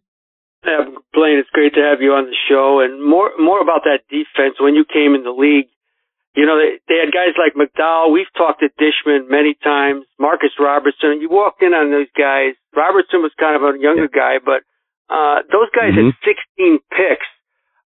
Yeah, 0.65 0.83
Blaine, 1.13 1.39
it's 1.39 1.49
great 1.51 1.73
to 1.75 1.81
have 1.81 2.01
you 2.01 2.11
on 2.11 2.25
the 2.25 2.35
show 2.49 2.81
and 2.83 3.03
more, 3.03 3.31
more 3.39 3.61
about 3.61 3.83
that 3.85 4.03
defense. 4.09 4.55
When 4.59 4.75
you 4.75 4.83
came 4.83 5.15
in 5.15 5.23
the 5.23 5.31
league, 5.31 5.71
you 6.35 6.45
know, 6.45 6.57
they, 6.57 6.81
they 6.89 6.97
had 6.97 7.13
guys 7.13 7.37
like 7.37 7.53
McDowell. 7.53 8.11
We've 8.11 8.31
talked 8.35 8.65
to 8.65 8.69
Dishman 8.81 9.29
many 9.29 9.53
times, 9.63 10.05
Marcus 10.19 10.53
Robertson. 10.59 11.21
You 11.21 11.29
walked 11.29 11.61
in 11.61 11.73
on 11.73 11.91
those 11.91 12.09
guys. 12.17 12.57
Robertson 12.75 13.21
was 13.21 13.31
kind 13.39 13.55
of 13.55 13.61
a 13.61 13.77
younger 13.77 14.09
yeah. 14.09 14.17
guy, 14.17 14.35
but 14.41 14.65
uh, 15.13 15.45
those 15.53 15.69
guys 15.75 15.93
mm-hmm. 15.93 16.09
had 16.09 16.35
16 16.57 16.79
picks 16.89 17.29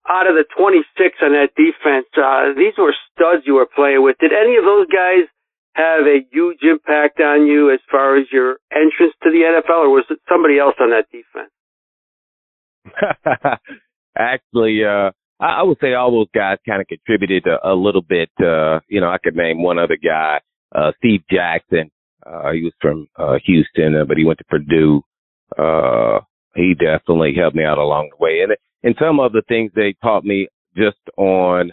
out 0.05 0.29
of 0.29 0.37
the 0.37 0.45
26 0.53 0.85
on 1.25 1.33
that 1.33 1.57
defense. 1.57 2.05
Uh, 2.13 2.53
these 2.53 2.77
were 2.77 2.93
studs 3.13 3.41
you 3.49 3.57
were 3.57 3.65
playing 3.65 4.05
with. 4.05 4.17
Did 4.21 4.29
any 4.29 4.57
of 4.57 4.63
those 4.63 4.85
guys 4.93 5.25
have 5.73 6.05
a 6.05 6.21
huge 6.31 6.61
impact 6.61 7.19
on 7.19 7.47
you 7.47 7.73
as 7.73 7.79
far 7.89 8.15
as 8.15 8.29
your 8.31 8.61
entrance 8.71 9.13
to 9.23 9.33
the 9.33 9.41
NFL, 9.41 9.89
or 9.89 9.89
was 9.89 10.05
it 10.09 10.19
somebody 10.29 10.59
else 10.59 10.75
on 10.79 10.93
that 10.93 11.09
defense? 11.09 11.49
Actually, 14.17 14.85
uh, 14.85 15.11
I, 15.39 15.45
I 15.59 15.63
would 15.63 15.77
say 15.81 15.93
all 15.93 16.11
those 16.11 16.29
guys 16.33 16.57
kind 16.67 16.81
of 16.81 16.87
contributed 16.87 17.45
a, 17.47 17.69
a 17.71 17.73
little 17.73 18.01
bit. 18.01 18.29
Uh, 18.39 18.79
you 18.87 19.01
know, 19.01 19.09
I 19.09 19.17
could 19.23 19.35
name 19.35 19.61
one 19.61 19.79
other 19.79 19.97
guy, 19.97 20.39
uh, 20.73 20.91
Steve 20.97 21.21
Jackson. 21.29 21.91
Uh, 22.25 22.51
he 22.51 22.63
was 22.63 22.73
from, 22.81 23.07
uh, 23.17 23.37
Houston, 23.45 23.95
uh, 23.95 24.05
but 24.05 24.17
he 24.17 24.25
went 24.25 24.39
to 24.39 24.45
Purdue. 24.45 25.01
Uh, 25.57 26.19
he 26.55 26.73
definitely 26.73 27.33
helped 27.37 27.55
me 27.55 27.63
out 27.63 27.77
along 27.77 28.09
the 28.09 28.23
way. 28.23 28.39
And 28.41 28.55
and 28.83 28.95
some 28.99 29.19
of 29.19 29.31
the 29.31 29.41
things 29.47 29.71
they 29.75 29.95
taught 30.01 30.23
me 30.23 30.47
just 30.75 30.97
on 31.17 31.71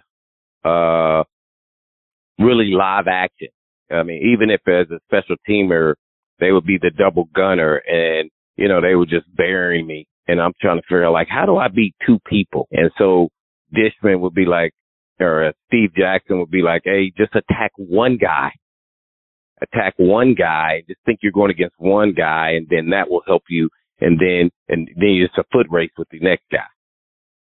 uh 0.64 1.24
really 2.38 2.72
live 2.72 3.06
action. 3.08 3.48
I 3.90 4.02
mean, 4.02 4.32
even 4.32 4.50
if 4.50 4.60
as 4.66 4.90
a 4.90 5.00
special 5.06 5.36
teamer, 5.48 5.94
they 6.40 6.52
would 6.52 6.64
be 6.64 6.78
the 6.80 6.90
double 6.90 7.28
gunner 7.34 7.76
and, 7.86 8.30
you 8.56 8.68
know, 8.68 8.80
they 8.80 8.94
would 8.94 9.10
just 9.10 9.26
bury 9.36 9.82
me. 9.82 10.06
And 10.26 10.40
I'm 10.40 10.52
trying 10.60 10.78
to 10.78 10.82
figure 10.82 11.04
out 11.04 11.12
like, 11.12 11.28
how 11.28 11.46
do 11.46 11.56
I 11.56 11.68
beat 11.68 11.94
two 12.06 12.18
people? 12.26 12.68
And 12.72 12.90
so 12.96 13.28
Dishman 13.74 14.20
would 14.20 14.34
be 14.34 14.46
like, 14.46 14.72
or 15.20 15.46
uh, 15.48 15.52
Steve 15.68 15.90
Jackson 15.96 16.38
would 16.40 16.50
be 16.50 16.62
like, 16.62 16.82
Hey, 16.84 17.12
just 17.16 17.34
attack 17.34 17.72
one 17.76 18.18
guy. 18.18 18.50
attack 19.62 19.94
one 19.96 20.34
guy, 20.34 20.82
just 20.88 21.00
think 21.06 21.20
you're 21.22 21.32
going 21.32 21.50
against 21.50 21.76
one 21.78 22.12
guy, 22.14 22.50
and 22.56 22.66
then 22.70 22.90
that 22.90 23.10
will 23.10 23.22
help 23.26 23.44
you. 23.48 23.68
And 24.00 24.18
then, 24.18 24.50
and 24.68 24.88
then 24.96 25.10
you're 25.10 25.28
just 25.28 25.38
a 25.38 25.44
foot 25.52 25.66
race 25.70 25.92
with 25.96 26.08
the 26.10 26.20
next 26.20 26.44
guy. 26.50 26.66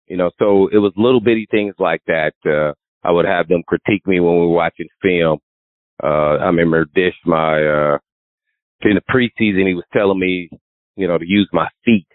You 0.07 0.17
know, 0.17 0.31
so 0.39 0.67
it 0.71 0.77
was 0.77 0.93
little 0.95 1.19
bitty 1.19 1.47
things 1.51 1.75
like 1.79 2.01
that. 2.07 2.33
Uh, 2.45 2.73
I 3.05 3.11
would 3.11 3.25
have 3.25 3.47
them 3.47 3.63
critique 3.67 4.05
me 4.07 4.19
when 4.19 4.35
we 4.35 4.41
were 4.41 4.49
watching 4.49 4.87
film. 5.01 5.39
Uh, 6.03 6.37
I 6.37 6.45
remember 6.45 6.85
Dish, 6.95 7.15
my, 7.25 7.61
uh, 7.61 7.97
in 8.81 8.95
the 8.95 9.01
preseason, 9.09 9.67
he 9.67 9.73
was 9.73 9.85
telling 9.93 10.19
me, 10.19 10.49
you 10.95 11.07
know, 11.07 11.17
to 11.17 11.25
use 11.27 11.49
my 11.51 11.67
feet 11.83 12.07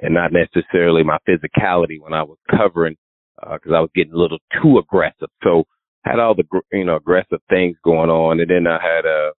and 0.00 0.14
not 0.14 0.30
necessarily 0.32 1.02
my 1.02 1.18
physicality 1.28 2.00
when 2.00 2.12
I 2.12 2.22
was 2.22 2.38
covering, 2.50 2.96
uh, 3.42 3.58
cause 3.58 3.72
I 3.74 3.80
was 3.80 3.90
getting 3.94 4.12
a 4.12 4.18
little 4.18 4.38
too 4.62 4.78
aggressive. 4.78 5.28
So 5.42 5.64
had 6.04 6.18
all 6.18 6.34
the, 6.34 6.44
you 6.72 6.84
know, 6.84 6.96
aggressive 6.96 7.40
things 7.48 7.76
going 7.84 8.10
on. 8.10 8.40
And 8.40 8.50
then 8.50 8.66
I 8.66 8.78
had, 8.82 9.06
uh, 9.06 9.32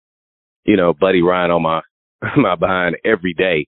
you 0.64 0.76
know, 0.76 0.92
Buddy 0.92 1.22
Ryan 1.22 1.50
on 1.50 1.62
my, 1.62 1.80
my 2.36 2.54
behind 2.54 2.96
every 3.04 3.34
day. 3.34 3.66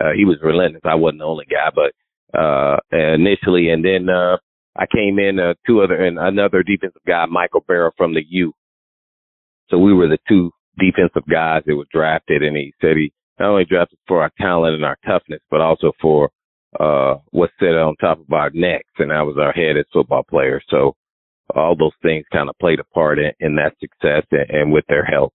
Uh, 0.00 0.12
he 0.16 0.24
was 0.24 0.38
relentless. 0.42 0.82
I 0.84 0.94
wasn't 0.94 1.20
the 1.20 1.24
only 1.24 1.46
guy, 1.46 1.70
but, 1.74 2.38
uh, 2.38 2.76
initially. 2.92 3.70
And 3.70 3.84
then, 3.84 4.08
uh, 4.08 4.36
I 4.78 4.84
came 4.86 5.18
in, 5.18 5.40
uh, 5.40 5.54
two 5.66 5.80
other, 5.80 5.94
and 5.94 6.18
another 6.18 6.62
defensive 6.62 7.00
guy, 7.06 7.24
Michael 7.26 7.64
Barrow 7.66 7.92
from 7.96 8.12
the 8.12 8.22
U. 8.28 8.52
So 9.70 9.78
we 9.78 9.94
were 9.94 10.06
the 10.06 10.18
two 10.28 10.50
defensive 10.78 11.26
guys 11.28 11.62
that 11.66 11.74
were 11.74 11.86
drafted 11.90 12.42
and 12.42 12.56
he 12.56 12.74
said 12.80 12.96
he 12.96 13.12
not 13.38 13.50
only 13.50 13.64
drafted 13.64 13.98
for 14.06 14.22
our 14.22 14.30
talent 14.38 14.74
and 14.74 14.84
our 14.84 14.98
toughness, 15.06 15.40
but 15.50 15.60
also 15.60 15.92
for, 16.00 16.30
uh, 16.78 17.16
what's 17.30 17.52
set 17.58 17.76
on 17.76 17.96
top 17.96 18.20
of 18.20 18.32
our 18.32 18.50
necks. 18.52 18.90
And 18.98 19.12
I 19.12 19.22
was 19.22 19.36
our 19.38 19.52
head 19.52 19.76
as 19.76 19.86
football 19.92 20.22
player. 20.22 20.60
So 20.68 20.94
all 21.54 21.76
those 21.76 21.94
things 22.02 22.24
kind 22.32 22.48
of 22.48 22.58
played 22.58 22.80
a 22.80 22.84
part 22.84 23.18
in, 23.18 23.32
in 23.40 23.56
that 23.56 23.74
success 23.80 24.26
and, 24.30 24.50
and 24.50 24.72
with 24.72 24.84
their 24.88 25.04
help. 25.04 25.32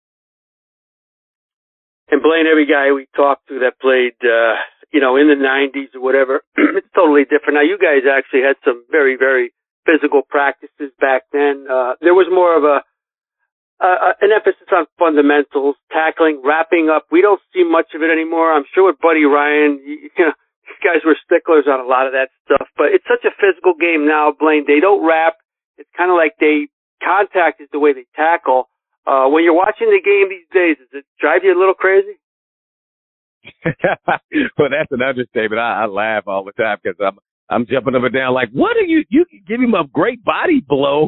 And 2.09 2.23
Blaine, 2.23 2.47
every 2.47 2.65
guy 2.65 2.91
we 2.93 3.07
talked 3.15 3.47
to 3.49 3.59
that 3.59 3.79
played, 3.81 4.15
uh, 4.23 4.55
you 4.93 5.01
know, 5.01 5.17
in 5.17 5.27
the 5.27 5.35
90s 5.35 5.93
or 5.95 6.01
whatever, 6.01 6.41
it's 6.55 6.87
totally 6.95 7.23
different. 7.23 7.55
Now, 7.55 7.67
you 7.67 7.77
guys 7.77 8.07
actually 8.07 8.47
had 8.47 8.55
some 8.63 8.85
very, 8.89 9.17
very 9.17 9.51
physical 9.85 10.21
practices 10.23 10.91
back 10.99 11.23
then. 11.33 11.67
Uh, 11.69 11.99
there 11.99 12.15
was 12.15 12.27
more 12.31 12.55
of 12.55 12.63
a, 12.63 12.79
uh, 13.83 14.13
an 14.21 14.31
emphasis 14.31 14.67
on 14.71 14.87
fundamentals, 14.97 15.75
tackling, 15.91 16.41
wrapping 16.43 16.89
up. 16.89 17.05
We 17.11 17.21
don't 17.21 17.41
see 17.53 17.63
much 17.63 17.91
of 17.93 18.01
it 18.01 18.09
anymore. 18.09 18.53
I'm 18.53 18.65
sure 18.73 18.87
with 18.87 18.99
Buddy 18.99 19.25
Ryan, 19.25 19.79
you, 19.85 20.09
you 20.17 20.25
know, 20.25 20.33
these 20.67 20.83
guys 20.83 21.01
were 21.05 21.15
sticklers 21.23 21.65
on 21.67 21.79
a 21.79 21.87
lot 21.87 22.05
of 22.05 22.13
that 22.13 22.29
stuff, 22.43 22.67
but 22.75 22.91
it's 22.91 23.07
such 23.07 23.23
a 23.23 23.33
physical 23.39 23.73
game 23.73 24.05
now, 24.05 24.35
Blaine. 24.35 24.65
They 24.67 24.79
don't 24.79 25.05
wrap. 25.05 25.39
It's 25.77 25.89
kind 25.95 26.11
of 26.11 26.17
like 26.17 26.35
they 26.39 26.67
contact 27.03 27.61
is 27.61 27.69
the 27.71 27.79
way 27.79 27.93
they 27.93 28.05
tackle. 28.15 28.69
Uh, 29.07 29.31
when 29.31 29.43
you're 29.43 29.55
watching 29.55 29.87
the 29.87 30.03
game 30.03 30.27
these 30.27 30.49
days, 30.51 30.75
does 30.77 31.01
it 31.01 31.05
drive 31.19 31.41
you 31.43 31.55
a 31.55 31.59
little 31.59 31.77
crazy? 31.77 32.19
well, 34.59 34.67
that's 34.67 34.91
an 34.91 35.01
understatement. 35.01 35.59
I, 35.59 35.83
I 35.83 35.85
laugh 35.85 36.27
all 36.27 36.43
the 36.43 36.51
time 36.51 36.77
because 36.83 36.99
I'm 36.99 37.17
I'm 37.49 37.65
jumping 37.65 37.95
up 37.95 38.03
and 38.03 38.13
down 38.13 38.33
like, 38.33 38.49
what 38.51 38.75
are 38.75 38.83
you? 38.83 39.05
You 39.09 39.23
can 39.23 39.43
give 39.47 39.61
him 39.61 39.73
a 39.73 39.87
great 39.87 40.23
body 40.23 40.59
blow, 40.59 41.07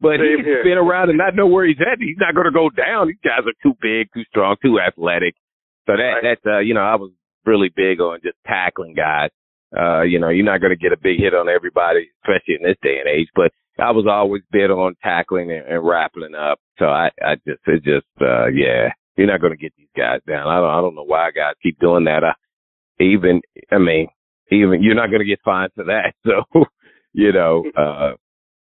but 0.00 0.22
Same 0.22 0.30
he 0.30 0.36
can 0.36 0.44
here. 0.44 0.62
spin 0.62 0.78
around 0.78 1.08
and 1.08 1.18
not 1.18 1.34
know 1.34 1.48
where 1.48 1.66
he's 1.66 1.80
at. 1.80 1.98
He's 1.98 2.20
not 2.20 2.34
going 2.34 2.46
to 2.46 2.54
go 2.54 2.70
down. 2.70 3.08
These 3.08 3.24
guys 3.24 3.42
are 3.42 3.58
too 3.62 3.74
big, 3.82 4.06
too 4.14 4.22
strong, 4.30 4.54
too 4.62 4.78
athletic. 4.78 5.34
So 5.86 5.96
that 5.96 6.02
right. 6.02 6.22
that's 6.22 6.46
uh, 6.46 6.60
you 6.60 6.74
know 6.74 6.86
I 6.86 6.94
was 6.94 7.10
really 7.44 7.70
big 7.74 8.00
on 8.00 8.20
just 8.22 8.36
tackling 8.46 8.94
guys. 8.94 9.30
Uh, 9.76 10.02
you 10.02 10.18
know, 10.18 10.28
you're 10.28 10.44
not 10.44 10.60
going 10.60 10.76
to 10.76 10.82
get 10.82 10.92
a 10.92 11.00
big 11.00 11.18
hit 11.20 11.34
on 11.34 11.48
everybody, 11.48 12.10
especially 12.22 12.56
in 12.56 12.62
this 12.62 12.76
day 12.82 12.98
and 12.98 13.08
age. 13.08 13.28
But 13.34 13.52
I 13.78 13.92
was 13.92 14.06
always 14.08 14.42
big 14.50 14.70
on 14.70 14.96
tackling 15.02 15.50
and, 15.52 15.64
and 15.66 15.84
rappling 15.84 16.34
up. 16.34 16.58
So 16.78 16.86
I, 16.86 17.10
I 17.24 17.36
just, 17.46 17.60
it 17.66 17.84
just, 17.84 18.06
uh, 18.20 18.46
yeah, 18.46 18.90
you're 19.16 19.26
not 19.26 19.40
going 19.40 19.52
to 19.52 19.58
get 19.58 19.72
these 19.76 19.92
guys 19.96 20.20
down. 20.26 20.48
I 20.48 20.56
don't, 20.56 20.70
I 20.70 20.80
don't 20.80 20.94
know 20.94 21.04
why 21.04 21.30
guys 21.30 21.54
keep 21.62 21.78
doing 21.78 22.04
that. 22.04 22.24
I, 22.24 22.32
even, 23.02 23.40
I 23.70 23.78
mean, 23.78 24.08
even 24.50 24.82
you're 24.82 24.94
not 24.94 25.08
going 25.08 25.20
to 25.20 25.26
get 25.26 25.40
fined 25.44 25.72
for 25.74 25.84
that. 25.84 26.14
So, 26.24 26.64
you 27.12 27.32
know, 27.32 27.64
uh, 27.76 28.12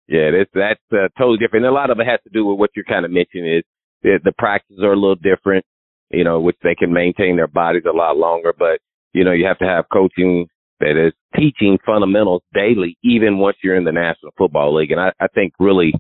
yeah, 0.07 0.31
that's, 0.31 0.49
that's 0.53 0.79
uh, 0.93 1.09
totally 1.17 1.38
different. 1.38 1.65
And 1.65 1.73
a 1.73 1.77
lot 1.77 1.89
of 1.89 1.99
it 1.99 2.07
has 2.07 2.21
to 2.23 2.29
do 2.31 2.45
with 2.45 2.57
what 2.57 2.69
you're 2.75 2.85
kind 2.85 3.05
of 3.05 3.11
mentioning 3.11 3.57
is 3.57 3.63
the, 4.01 4.19
the 4.23 4.31
practices 4.38 4.81
are 4.81 4.93
a 4.93 4.99
little 4.99 5.15
different, 5.15 5.65
you 6.11 6.23
know, 6.23 6.39
which 6.39 6.57
they 6.63 6.75
can 6.75 6.93
maintain 6.93 7.35
their 7.35 7.47
bodies 7.47 7.83
a 7.87 7.95
lot 7.95 8.17
longer, 8.17 8.53
but 8.57 8.79
you 9.13 9.23
know, 9.23 9.31
you 9.31 9.45
have 9.45 9.59
to 9.59 9.65
have 9.65 9.85
coaching 9.91 10.47
that 10.79 10.95
is 10.95 11.13
teaching 11.35 11.77
fundamentals 11.85 12.41
daily, 12.53 12.97
even 13.03 13.37
once 13.37 13.57
you're 13.63 13.75
in 13.75 13.83
the 13.83 13.91
National 13.91 14.31
Football 14.37 14.75
League. 14.75 14.91
And 14.91 14.99
I, 14.99 15.11
I 15.19 15.27
think 15.27 15.53
really, 15.59 15.93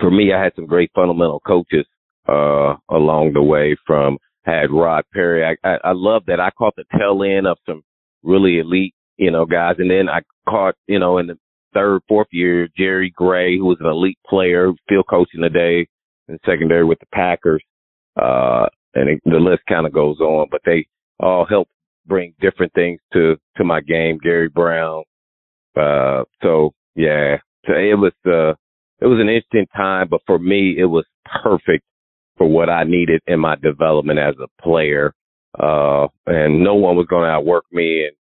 for 0.00 0.10
me, 0.10 0.32
I 0.32 0.42
had 0.42 0.52
some 0.56 0.66
great 0.66 0.90
fundamental 0.94 1.40
coaches 1.40 1.86
uh, 2.28 2.74
along 2.90 3.32
the 3.34 3.42
way. 3.42 3.76
From 3.86 4.18
had 4.44 4.70
Rod 4.70 5.04
Perry. 5.12 5.44
I, 5.44 5.68
I, 5.68 5.76
I 5.84 5.92
love 5.94 6.24
that 6.26 6.40
I 6.40 6.50
caught 6.50 6.74
the 6.76 6.84
tail 6.98 7.22
end 7.22 7.46
of 7.46 7.58
some 7.66 7.82
really 8.22 8.58
elite, 8.58 8.94
you 9.16 9.30
know, 9.30 9.46
guys, 9.46 9.76
and 9.78 9.90
then 9.90 10.08
I 10.08 10.20
caught, 10.48 10.74
you 10.86 10.98
know, 10.98 11.18
in 11.18 11.28
the 11.28 11.38
third, 11.74 12.02
fourth 12.08 12.28
year, 12.32 12.68
Jerry 12.76 13.12
Gray, 13.14 13.56
who 13.56 13.66
was 13.66 13.78
an 13.80 13.86
elite 13.86 14.18
player, 14.26 14.72
field 14.88 15.06
coaching 15.08 15.42
today 15.42 15.86
in 16.28 16.38
secondary 16.44 16.84
with 16.84 16.98
the 16.98 17.06
Packers. 17.12 17.62
Uh, 18.20 18.66
and 18.94 19.08
it, 19.08 19.20
the 19.24 19.38
list 19.38 19.62
kind 19.68 19.86
of 19.86 19.92
goes 19.92 20.18
on, 20.20 20.48
but 20.50 20.60
they 20.64 20.86
all 21.20 21.46
helped 21.46 21.70
bring 22.06 22.34
different 22.40 22.72
things 22.74 23.00
to 23.12 23.36
to 23.56 23.64
my 23.64 23.80
game. 23.80 24.18
Gary 24.22 24.48
Brown. 24.48 25.04
Uh, 25.76 26.24
so 26.42 26.72
yeah, 26.94 27.36
so 27.66 27.72
it 27.72 27.98
was 27.98 28.12
uh, 28.26 28.54
it 29.00 29.06
was 29.06 29.20
an 29.20 29.28
interesting 29.28 29.66
time, 29.74 30.08
but 30.10 30.20
for 30.26 30.38
me, 30.38 30.76
it 30.78 30.84
was 30.84 31.04
perfect 31.42 31.84
for 32.36 32.48
what 32.48 32.68
I 32.68 32.84
needed 32.84 33.20
in 33.26 33.40
my 33.40 33.56
development 33.56 34.18
as 34.18 34.34
a 34.42 34.62
player. 34.62 35.14
Uh, 35.58 36.08
and 36.26 36.64
no 36.64 36.74
one 36.74 36.96
was 36.96 37.06
going 37.08 37.24
to 37.24 37.30
outwork 37.30 37.64
me, 37.72 38.04
and 38.06 38.16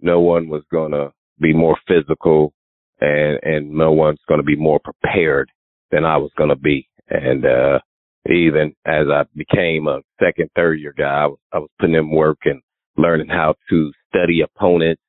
no 0.00 0.20
one 0.20 0.48
was 0.48 0.62
going 0.70 0.92
to 0.92 1.12
be 1.40 1.52
more 1.52 1.76
physical, 1.86 2.52
and 3.00 3.38
and 3.42 3.70
no 3.70 3.92
one's 3.92 4.20
going 4.28 4.40
to 4.40 4.44
be 4.44 4.56
more 4.56 4.80
prepared 4.80 5.50
than 5.90 6.04
I 6.04 6.16
was 6.16 6.30
going 6.36 6.50
to 6.50 6.56
be. 6.56 6.88
And 7.08 7.44
uh, 7.44 7.78
even 8.26 8.74
as 8.86 9.06
I 9.12 9.24
became 9.34 9.88
a 9.88 10.00
second, 10.22 10.50
third 10.54 10.80
year 10.80 10.94
guy, 10.96 11.24
I 11.24 11.26
was, 11.26 11.38
I 11.52 11.58
was 11.58 11.70
putting 11.78 11.96
in 11.96 12.10
work 12.10 12.38
and 12.44 12.60
learning 12.96 13.28
how 13.28 13.54
to 13.70 13.92
study 14.08 14.42
opponents, 14.42 15.02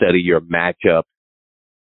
study 0.00 0.20
your 0.20 0.40
matchup, 0.40 1.02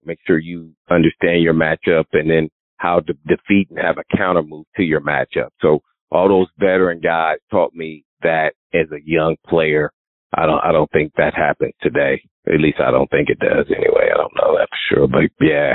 make 0.05 0.19
sure 0.27 0.39
you 0.39 0.73
understand 0.91 1.43
your 1.43 1.55
matchup 1.55 2.05
and 2.13 2.31
then 2.31 2.49
how 2.77 3.01
to 3.01 3.13
defeat 3.27 3.69
and 3.71 3.79
have 3.79 3.99
a 3.99 4.17
counter 4.17 4.43
move 4.43 4.67
to 4.77 4.83
your 4.83 5.01
matchup. 5.01 5.49
So 5.61 5.81
all 6.11 6.29
those 6.29 6.47
veteran 6.59 7.01
guys 7.01 7.39
taught 7.51 7.75
me 7.75 8.05
that 8.23 8.53
as 8.73 8.87
a 8.93 9.05
young 9.05 9.37
player. 9.47 9.91
I 10.35 10.47
don't, 10.47 10.63
I 10.63 10.73
don't 10.73 10.91
think 10.93 11.13
that 11.17 11.35
happens 11.35 11.75
today. 11.83 12.23
At 12.47 12.61
least 12.61 12.79
I 12.81 12.91
don't 12.91 13.11
think 13.11 13.29
it 13.31 13.39
does 13.41 13.67
anyway. 13.69 14.11
I 14.13 14.17
don't 14.17 14.35
know 14.37 14.57
that 14.57 14.69
for 14.71 14.95
sure, 14.95 15.09
but 15.09 15.45
yeah. 15.45 15.75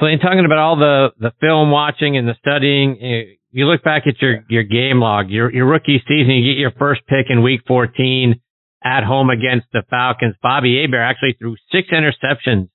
So 0.00 0.06
in 0.06 0.18
talking 0.18 0.44
about 0.44 0.58
all 0.58 0.76
the, 0.76 1.10
the 1.18 1.32
film 1.40 1.70
watching 1.70 2.16
and 2.16 2.26
the 2.26 2.34
studying, 2.38 2.98
eh, 3.00 3.34
you 3.50 3.66
look 3.66 3.84
back 3.84 4.06
at 4.06 4.20
your, 4.20 4.44
your 4.48 4.62
game 4.62 5.00
log, 5.00 5.28
your, 5.28 5.52
your 5.52 5.66
rookie 5.66 6.02
season, 6.08 6.30
you 6.30 6.54
get 6.54 6.58
your 6.58 6.72
first 6.72 7.02
pick 7.06 7.26
in 7.28 7.42
week 7.42 7.60
14 7.68 8.40
at 8.82 9.04
home 9.04 9.30
against 9.30 9.66
the 9.72 9.82
Falcons. 9.90 10.34
Bobby 10.42 10.80
Hebert 10.80 11.00
actually 11.00 11.36
threw 11.38 11.56
six 11.70 11.88
interceptions 11.90 12.68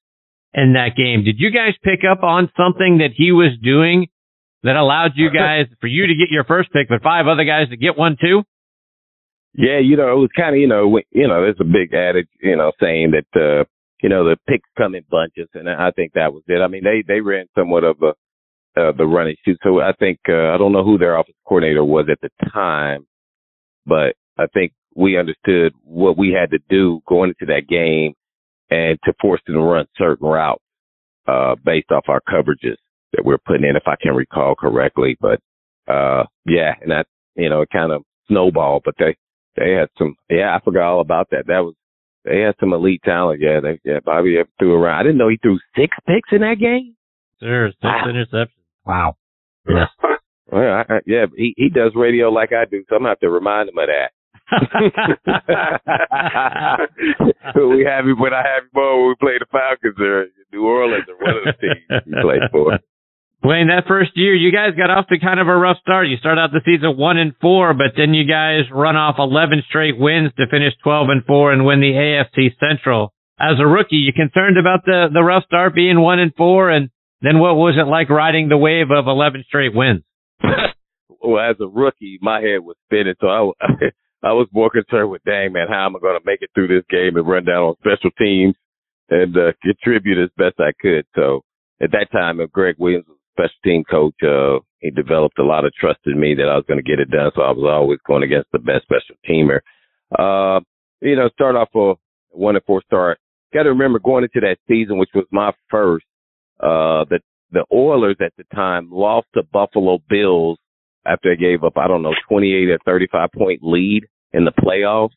in 0.53 0.73
that 0.73 0.95
game. 0.95 1.23
Did 1.23 1.35
you 1.39 1.51
guys 1.51 1.73
pick 1.83 2.01
up 2.09 2.23
on 2.23 2.51
something 2.55 2.99
that 2.99 3.11
he 3.15 3.31
was 3.31 3.51
doing 3.61 4.07
that 4.63 4.75
allowed 4.75 5.11
you 5.15 5.29
guys, 5.33 5.65
for 5.81 5.87
you 5.87 6.07
to 6.07 6.13
get 6.13 6.29
your 6.29 6.43
first 6.43 6.71
pick, 6.71 6.87
but 6.89 7.01
five 7.01 7.27
other 7.27 7.43
guys 7.43 7.69
to 7.69 7.77
get 7.77 7.97
one 7.97 8.17
too? 8.19 8.43
Yeah, 9.53 9.79
you 9.79 9.97
know, 9.97 10.11
it 10.11 10.19
was 10.19 10.29
kind 10.35 10.55
of, 10.55 10.61
you 10.61 10.67
know, 10.67 10.99
you 11.11 11.27
know, 11.27 11.41
there's 11.41 11.59
a 11.59 11.63
big 11.63 11.93
adage, 11.93 12.27
you 12.41 12.55
know, 12.55 12.71
saying 12.79 13.11
that, 13.11 13.41
uh, 13.41 13.63
you 14.01 14.09
know, 14.09 14.25
the 14.25 14.37
picks 14.47 14.69
come 14.77 14.95
in 14.95 15.03
bunches, 15.09 15.49
and 15.53 15.69
I 15.69 15.91
think 15.91 16.13
that 16.13 16.33
was 16.33 16.43
it. 16.47 16.61
I 16.61 16.67
mean, 16.67 16.83
they 16.83 17.03
they 17.07 17.21
ran 17.21 17.45
somewhat 17.57 17.83
of 17.83 17.97
a 18.01 18.13
uh, 18.79 18.91
the 18.95 19.05
run 19.05 19.27
and 19.27 19.37
shoot, 19.43 19.57
so 19.63 19.81
I 19.81 19.93
think 19.97 20.19
uh, 20.29 20.53
I 20.53 20.57
don't 20.57 20.71
know 20.71 20.83
who 20.83 20.97
their 20.97 21.15
offensive 21.15 21.35
coordinator 21.47 21.83
was 21.83 22.05
at 22.11 22.19
the 22.21 22.29
time, 22.51 23.07
but 23.85 24.15
I 24.37 24.45
think 24.53 24.73
we 24.95 25.17
understood 25.17 25.73
what 25.83 26.17
we 26.17 26.35
had 26.39 26.51
to 26.51 26.59
do 26.69 27.01
going 27.07 27.29
into 27.29 27.51
that 27.51 27.67
game 27.67 28.13
and 28.69 28.99
to 29.05 29.13
force 29.19 29.41
them 29.47 29.55
to 29.55 29.61
run 29.61 29.85
certain 29.97 30.27
routes 30.27 30.61
uh, 31.27 31.55
based 31.63 31.91
off 31.91 32.05
our 32.07 32.21
coverages 32.21 32.77
that 33.13 33.23
we're 33.23 33.37
putting 33.37 33.67
in, 33.67 33.75
if 33.75 33.87
I 33.87 33.95
can 34.01 34.13
recall 34.13 34.55
correctly. 34.55 35.17
But 35.19 35.39
uh, 35.91 36.25
yeah, 36.45 36.73
and 36.81 36.91
that 36.91 37.07
you 37.35 37.49
know 37.49 37.61
it 37.61 37.69
kind 37.71 37.91
of 37.91 38.03
snowballed. 38.27 38.83
But 38.85 38.95
they 38.99 39.15
they 39.55 39.71
had 39.71 39.89
some. 39.97 40.15
Yeah, 40.29 40.55
I 40.55 40.63
forgot 40.63 40.91
all 40.91 41.01
about 41.01 41.29
that. 41.31 41.47
That 41.47 41.63
was 41.63 41.73
they 42.27 42.41
had 42.41 42.55
some 42.59 42.73
elite 42.73 43.01
talent. 43.03 43.41
Yeah, 43.41 43.59
they 43.61 43.79
yeah 43.83 43.99
Bobby 44.03 44.37
threw 44.59 44.73
around. 44.73 44.99
I 44.99 45.03
didn't 45.03 45.17
know 45.17 45.29
he 45.29 45.37
threw 45.37 45.59
six 45.75 45.95
picks 46.05 46.29
in 46.31 46.41
that 46.41 46.59
game. 46.59 46.95
Sure, 47.41 47.69
six 47.69 47.77
wow. 47.83 48.05
interceptions. 48.07 48.47
Wow. 48.85 49.17
Yeah. 49.67 49.85
well, 50.51 50.61
I, 50.61 50.85
I, 50.93 50.99
yeah, 51.05 51.25
he 51.35 51.53
he 51.57 51.69
does 51.69 51.93
radio 51.95 52.29
like 52.29 52.51
I 52.53 52.65
do, 52.65 52.83
so 52.89 52.95
I'm 52.95 53.01
gonna 53.01 53.09
have 53.09 53.19
to 53.19 53.29
remind 53.29 53.69
him 53.69 53.77
of 53.77 53.87
that. 53.87 54.11
we 57.55 57.83
have 57.83 58.05
him 58.05 58.17
when 58.19 58.33
I 58.33 58.43
have 58.43 58.63
him 58.63 58.79
on 58.79 58.99
when 59.01 59.09
we 59.09 59.15
play 59.19 59.37
the 59.39 59.45
Falcons 59.51 59.99
or 59.99 60.27
New 60.53 60.65
Orleans 60.65 61.03
or 61.09 61.17
one 61.19 61.37
of 61.37 61.43
the 61.43 61.53
teams 61.59 62.03
we 62.05 62.13
play 62.21 62.39
for. 62.51 62.79
Blaine, 63.41 63.67
that 63.67 63.87
first 63.87 64.11
year, 64.15 64.33
you 64.33 64.51
guys 64.51 64.73
got 64.75 64.89
off 64.89 65.07
to 65.07 65.19
kind 65.19 65.39
of 65.39 65.47
a 65.47 65.55
rough 65.55 65.77
start. 65.81 66.07
You 66.07 66.17
start 66.17 66.39
out 66.39 66.49
the 66.51 66.65
season 66.65 66.97
one 66.97 67.17
and 67.17 67.33
four, 67.39 67.73
but 67.73 67.93
then 67.95 68.13
you 68.13 68.25
guys 68.25 68.65
run 68.71 68.95
off 68.95 69.15
11 69.19 69.63
straight 69.69 69.97
wins 69.97 70.31
to 70.37 70.47
finish 70.49 70.73
12 70.83 71.09
and 71.09 71.25
four 71.25 71.53
and 71.53 71.65
win 71.65 71.79
the 71.79 71.93
AFC 71.93 72.57
Central. 72.59 73.13
As 73.39 73.59
a 73.59 73.67
rookie, 73.67 73.97
you 73.97 74.11
concerned 74.11 74.57
about 74.57 74.85
the, 74.85 75.07
the 75.13 75.21
rough 75.21 75.45
start 75.45 75.75
being 75.75 76.01
one 76.01 76.17
and 76.19 76.33
four? 76.35 76.71
And 76.71 76.89
then 77.21 77.37
what 77.37 77.55
was 77.55 77.75
it 77.77 77.87
like 77.87 78.09
riding 78.09 78.49
the 78.49 78.57
wave 78.57 78.89
of 78.89 79.05
11 79.07 79.43
straight 79.47 79.73
wins? 79.75 80.01
well, 81.21 81.39
as 81.39 81.55
a 81.61 81.67
rookie, 81.67 82.17
my 82.21 82.41
head 82.41 82.65
was 82.65 82.75
spinning. 82.85 83.13
So 83.21 83.27
I, 83.27 83.51
I 84.23 84.33
was 84.33 84.47
more 84.51 84.71
concerned 84.71 85.11
with, 85.11 85.23
dang, 85.23 85.53
man, 85.53 85.67
how 85.69 85.85
am 85.85 85.95
I 85.95 85.99
going 85.99 86.19
to 86.19 86.25
make 86.25 86.41
it 86.41 86.49
through 86.55 86.69
this 86.69 86.85
game 86.89 87.15
and 87.15 87.27
run 87.27 87.45
down 87.45 87.63
on 87.63 87.75
special 87.85 88.09
teams 88.17 88.55
and 89.09 89.35
uh, 89.37 89.53
contribute 89.61 90.21
as 90.21 90.29
best 90.37 90.59
I 90.59 90.71
could. 90.81 91.05
So 91.15 91.43
at 91.81 91.91
that 91.91 92.07
time, 92.11 92.39
if 92.39 92.51
Gregg 92.51 92.75
Williams 92.77 93.05
was 93.07 93.16
special 93.37 93.59
team 93.63 93.83
coach, 93.89 94.15
uh, 94.23 94.59
he 94.79 94.91
developed 94.91 95.39
a 95.39 95.43
lot 95.43 95.65
of 95.65 95.73
trust 95.73 95.99
in 96.05 96.19
me 96.19 96.35
that 96.35 96.49
I 96.49 96.55
was 96.55 96.65
going 96.67 96.83
to 96.83 96.89
get 96.89 96.99
it 96.99 97.09
done. 97.09 97.31
So 97.35 97.41
I 97.41 97.51
was 97.51 97.67
always 97.67 97.99
going 98.05 98.23
against 98.23 98.51
the 98.51 98.59
best 98.59 98.83
special 98.83 99.15
teamer. 99.27 99.59
Uh, 100.17 100.61
you 101.01 101.15
know, 101.15 101.29
start 101.29 101.55
off 101.55 101.69
a 101.75 101.93
one 102.29 102.55
and 102.55 102.65
four 102.65 102.81
start. 102.85 103.19
Got 103.53 103.63
to 103.63 103.69
remember 103.69 103.99
going 103.99 104.23
into 104.23 104.45
that 104.45 104.57
season, 104.67 104.97
which 104.97 105.09
was 105.13 105.25
my 105.31 105.51
first, 105.69 106.05
uh, 106.59 107.05
the, 107.09 107.19
the 107.51 107.65
Oilers 107.71 108.17
at 108.19 108.33
the 108.37 108.43
time 108.53 108.89
lost 108.91 109.27
to 109.35 109.43
Buffalo 109.43 109.99
Bills 110.09 110.57
after 111.05 111.33
they 111.33 111.39
gave 111.39 111.63
up, 111.63 111.77
I 111.77 111.87
don't 111.87 112.01
know, 112.01 112.13
28 112.27 112.69
or 112.69 112.79
35 112.85 113.29
point 113.31 113.59
lead 113.63 114.03
in 114.33 114.45
the 114.45 114.51
playoffs. 114.51 115.11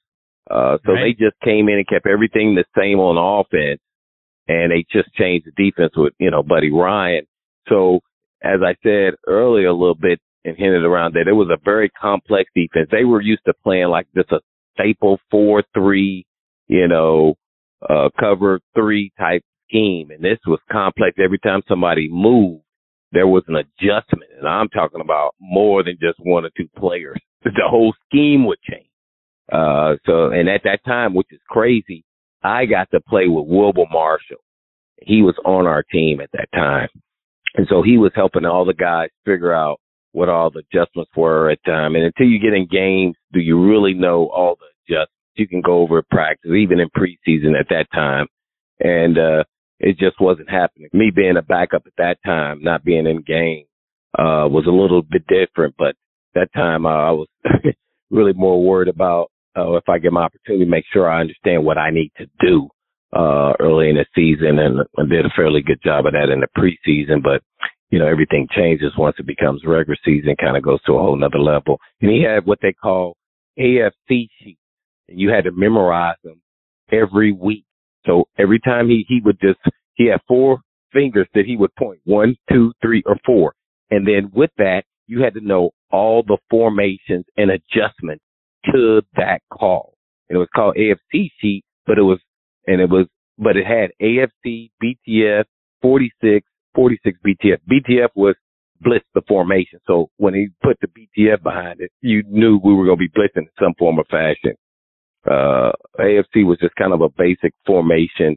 Uh, 0.50 0.78
so 0.84 0.92
right. 0.92 1.16
they 1.16 1.24
just 1.24 1.38
came 1.44 1.68
in 1.68 1.76
and 1.76 1.88
kept 1.88 2.06
everything 2.06 2.54
the 2.54 2.64
same 2.76 2.98
on 2.98 3.18
offense 3.18 3.80
and 4.48 4.72
they 4.72 4.84
just 4.90 5.12
changed 5.14 5.46
the 5.46 5.52
defense 5.52 5.92
with, 5.96 6.12
you 6.18 6.30
know, 6.30 6.42
Buddy 6.42 6.72
Ryan. 6.72 7.26
So 7.68 8.00
as 8.42 8.60
I 8.64 8.74
said 8.82 9.14
earlier 9.26 9.68
a 9.68 9.72
little 9.72 9.94
bit 9.94 10.20
and 10.44 10.56
hinted 10.56 10.84
around 10.84 11.14
that 11.14 11.28
it 11.28 11.32
was 11.32 11.48
a 11.50 11.62
very 11.62 11.90
complex 11.90 12.50
defense. 12.54 12.88
They 12.90 13.04
were 13.04 13.20
used 13.20 13.44
to 13.46 13.54
playing 13.62 13.88
like 13.88 14.06
just 14.16 14.32
a 14.32 14.40
staple 14.74 15.18
four 15.30 15.62
three, 15.74 16.26
you 16.68 16.88
know, 16.88 17.34
uh, 17.88 18.08
cover 18.18 18.60
three 18.74 19.12
type 19.18 19.42
scheme. 19.68 20.10
And 20.10 20.22
this 20.22 20.38
was 20.46 20.60
complex. 20.70 21.16
Every 21.22 21.38
time 21.38 21.62
somebody 21.68 22.08
moved, 22.10 22.64
there 23.12 23.26
was 23.26 23.42
an 23.48 23.56
adjustment. 23.56 24.30
And 24.38 24.48
I'm 24.48 24.68
talking 24.68 25.00
about 25.00 25.34
more 25.40 25.82
than 25.82 25.96
just 26.00 26.18
one 26.20 26.44
or 26.44 26.50
two 26.56 26.68
players. 26.76 27.18
The 27.42 27.52
whole 27.66 27.94
scheme 28.06 28.44
would 28.44 28.58
change. 28.70 28.90
Uh, 29.50 29.94
so, 30.04 30.26
and 30.26 30.46
at 30.46 30.60
that 30.64 30.80
time, 30.84 31.14
which 31.14 31.28
is 31.30 31.40
crazy, 31.48 32.04
I 32.42 32.66
got 32.66 32.90
to 32.90 33.00
play 33.00 33.28
with 33.28 33.46
Wilber 33.46 33.86
Marshall. 33.90 34.44
He 35.00 35.22
was 35.22 35.34
on 35.46 35.66
our 35.66 35.82
team 35.82 36.20
at 36.20 36.30
that 36.32 36.48
time. 36.54 36.88
And 37.54 37.66
so 37.68 37.82
he 37.82 37.98
was 37.98 38.12
helping 38.14 38.44
all 38.44 38.64
the 38.64 38.74
guys 38.74 39.08
figure 39.24 39.52
out 39.52 39.80
what 40.12 40.28
all 40.28 40.50
the 40.50 40.62
adjustments 40.72 41.10
were 41.16 41.50
at 41.50 41.58
time. 41.64 41.94
And 41.94 42.04
until 42.04 42.26
you 42.26 42.40
get 42.40 42.54
in 42.54 42.66
games, 42.70 43.16
do 43.32 43.40
you 43.40 43.64
really 43.64 43.94
know 43.94 44.28
all 44.28 44.56
the 44.56 44.66
adjustments? 44.94 45.12
You 45.34 45.48
can 45.48 45.60
go 45.60 45.80
over 45.80 46.02
practice, 46.10 46.50
even 46.50 46.80
in 46.80 46.88
preseason 46.88 47.58
at 47.58 47.68
that 47.70 47.86
time. 47.92 48.26
And, 48.80 49.18
uh, 49.18 49.44
it 49.78 49.98
just 49.98 50.20
wasn't 50.20 50.50
happening. 50.50 50.90
Me 50.92 51.10
being 51.14 51.38
a 51.38 51.42
backup 51.42 51.84
at 51.86 51.92
that 51.96 52.18
time, 52.24 52.62
not 52.62 52.84
being 52.84 53.06
in 53.06 53.22
game, 53.22 53.64
uh, 54.18 54.46
was 54.46 54.66
a 54.66 54.70
little 54.70 55.02
bit 55.02 55.22
different, 55.26 55.74
but 55.78 55.94
that 56.34 56.52
time 56.54 56.84
uh, 56.84 56.90
I 56.90 57.10
was 57.12 57.28
really 58.10 58.34
more 58.34 58.62
worried 58.62 58.88
about, 58.88 59.30
uh, 59.56 59.72
if 59.74 59.88
I 59.88 59.98
get 59.98 60.12
my 60.12 60.22
opportunity, 60.22 60.66
make 60.66 60.84
sure 60.92 61.08
I 61.08 61.20
understand 61.20 61.64
what 61.64 61.78
I 61.78 61.90
need 61.90 62.12
to 62.18 62.26
do 62.40 62.68
uh, 63.12 63.52
early 63.60 63.90
in 63.90 63.96
the 63.96 64.06
season 64.14 64.58
and 64.58 64.80
I 64.98 65.02
did 65.08 65.26
a 65.26 65.30
fairly 65.34 65.62
good 65.62 65.82
job 65.82 66.06
of 66.06 66.12
that 66.12 66.30
in 66.30 66.40
the 66.40 66.48
preseason, 66.56 67.22
but 67.22 67.42
you 67.90 67.98
know, 67.98 68.06
everything 68.06 68.46
changes 68.54 68.92
once 68.96 69.16
it 69.18 69.26
becomes 69.26 69.62
regular 69.66 69.96
season, 70.04 70.36
kind 70.40 70.56
of 70.56 70.62
goes 70.62 70.80
to 70.82 70.92
a 70.92 70.98
whole 70.98 71.16
nother 71.16 71.40
level. 71.40 71.80
And 72.00 72.10
he 72.10 72.22
had 72.22 72.46
what 72.46 72.60
they 72.62 72.72
call 72.72 73.16
AFC 73.58 74.28
sheets 74.38 74.60
and 75.08 75.20
you 75.20 75.30
had 75.30 75.44
to 75.44 75.52
memorize 75.52 76.16
them 76.22 76.40
every 76.92 77.32
week. 77.32 77.64
So 78.06 78.28
every 78.38 78.60
time 78.60 78.88
he, 78.88 79.04
he 79.08 79.20
would 79.24 79.40
just, 79.40 79.58
he 79.94 80.06
had 80.06 80.20
four 80.28 80.60
fingers 80.92 81.26
that 81.34 81.44
he 81.46 81.56
would 81.56 81.74
point 81.74 82.00
one, 82.04 82.36
two, 82.50 82.72
three, 82.80 83.02
or 83.06 83.16
four. 83.26 83.54
And 83.90 84.06
then 84.06 84.30
with 84.32 84.50
that, 84.58 84.84
you 85.06 85.22
had 85.22 85.34
to 85.34 85.40
know 85.40 85.70
all 85.90 86.22
the 86.22 86.38
formations 86.48 87.24
and 87.36 87.50
adjustments 87.50 88.24
to 88.72 89.02
that 89.16 89.40
call. 89.52 89.94
And 90.28 90.36
it 90.36 90.38
was 90.38 90.48
called 90.54 90.76
AFC 90.76 91.30
sheet, 91.40 91.64
but 91.86 91.98
it 91.98 92.02
was 92.02 92.20
and 92.66 92.80
it 92.80 92.90
was, 92.90 93.06
but 93.38 93.56
it 93.56 93.66
had 93.66 93.90
AFC, 94.02 94.70
BTF, 94.82 95.44
46, 95.82 96.46
46 96.74 97.18
BTF. 97.26 97.58
BTF 97.70 98.08
was 98.14 98.34
blitz 98.80 99.04
the 99.14 99.22
formation. 99.28 99.80
So 99.86 100.10
when 100.16 100.34
he 100.34 100.48
put 100.62 100.78
the 100.80 100.88
BTF 100.88 101.42
behind 101.42 101.80
it, 101.80 101.90
you 102.00 102.22
knew 102.26 102.60
we 102.62 102.74
were 102.74 102.86
going 102.86 102.98
to 102.98 103.08
be 103.08 103.08
blitzing 103.08 103.42
in 103.42 103.48
some 103.60 103.74
form 103.78 103.98
or 103.98 104.04
fashion. 104.04 104.54
Uh, 105.30 105.72
AFC 105.98 106.46
was 106.46 106.58
just 106.60 106.74
kind 106.76 106.92
of 106.92 107.02
a 107.02 107.08
basic 107.08 107.52
formation. 107.66 108.36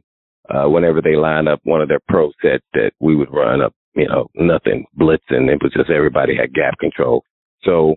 Uh, 0.50 0.68
whenever 0.68 1.00
they 1.00 1.16
line 1.16 1.48
up 1.48 1.58
one 1.64 1.80
of 1.80 1.88
their 1.88 2.02
pro 2.06 2.30
sets 2.42 2.64
that 2.74 2.90
we 3.00 3.16
would 3.16 3.32
run 3.32 3.62
up, 3.62 3.72
you 3.94 4.06
know, 4.06 4.28
nothing 4.34 4.84
blitzing. 4.98 5.48
It 5.48 5.62
was 5.62 5.72
just 5.74 5.88
everybody 5.88 6.36
had 6.36 6.52
gap 6.52 6.74
control. 6.78 7.24
So 7.62 7.96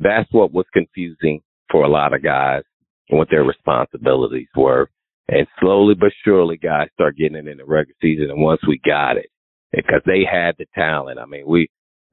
that's 0.00 0.28
what 0.32 0.52
was 0.52 0.66
confusing 0.72 1.40
for 1.70 1.84
a 1.84 1.88
lot 1.88 2.12
of 2.12 2.24
guys 2.24 2.62
and 3.08 3.18
what 3.18 3.28
their 3.30 3.44
responsibilities 3.44 4.48
were. 4.56 4.88
And 5.28 5.46
slowly 5.58 5.94
but 5.94 6.12
surely, 6.24 6.56
guys 6.56 6.88
start 6.92 7.16
getting 7.16 7.36
it 7.36 7.48
in 7.48 7.58
the 7.58 7.64
regular 7.64 7.96
season. 8.00 8.30
And 8.30 8.42
once 8.42 8.60
we 8.66 8.78
got 8.84 9.16
it, 9.16 9.30
because 9.74 10.02
they 10.06 10.24
had 10.30 10.54
the 10.58 10.66
talent. 10.74 11.18
I 11.18 11.26
mean, 11.26 11.44
we, 11.46 11.68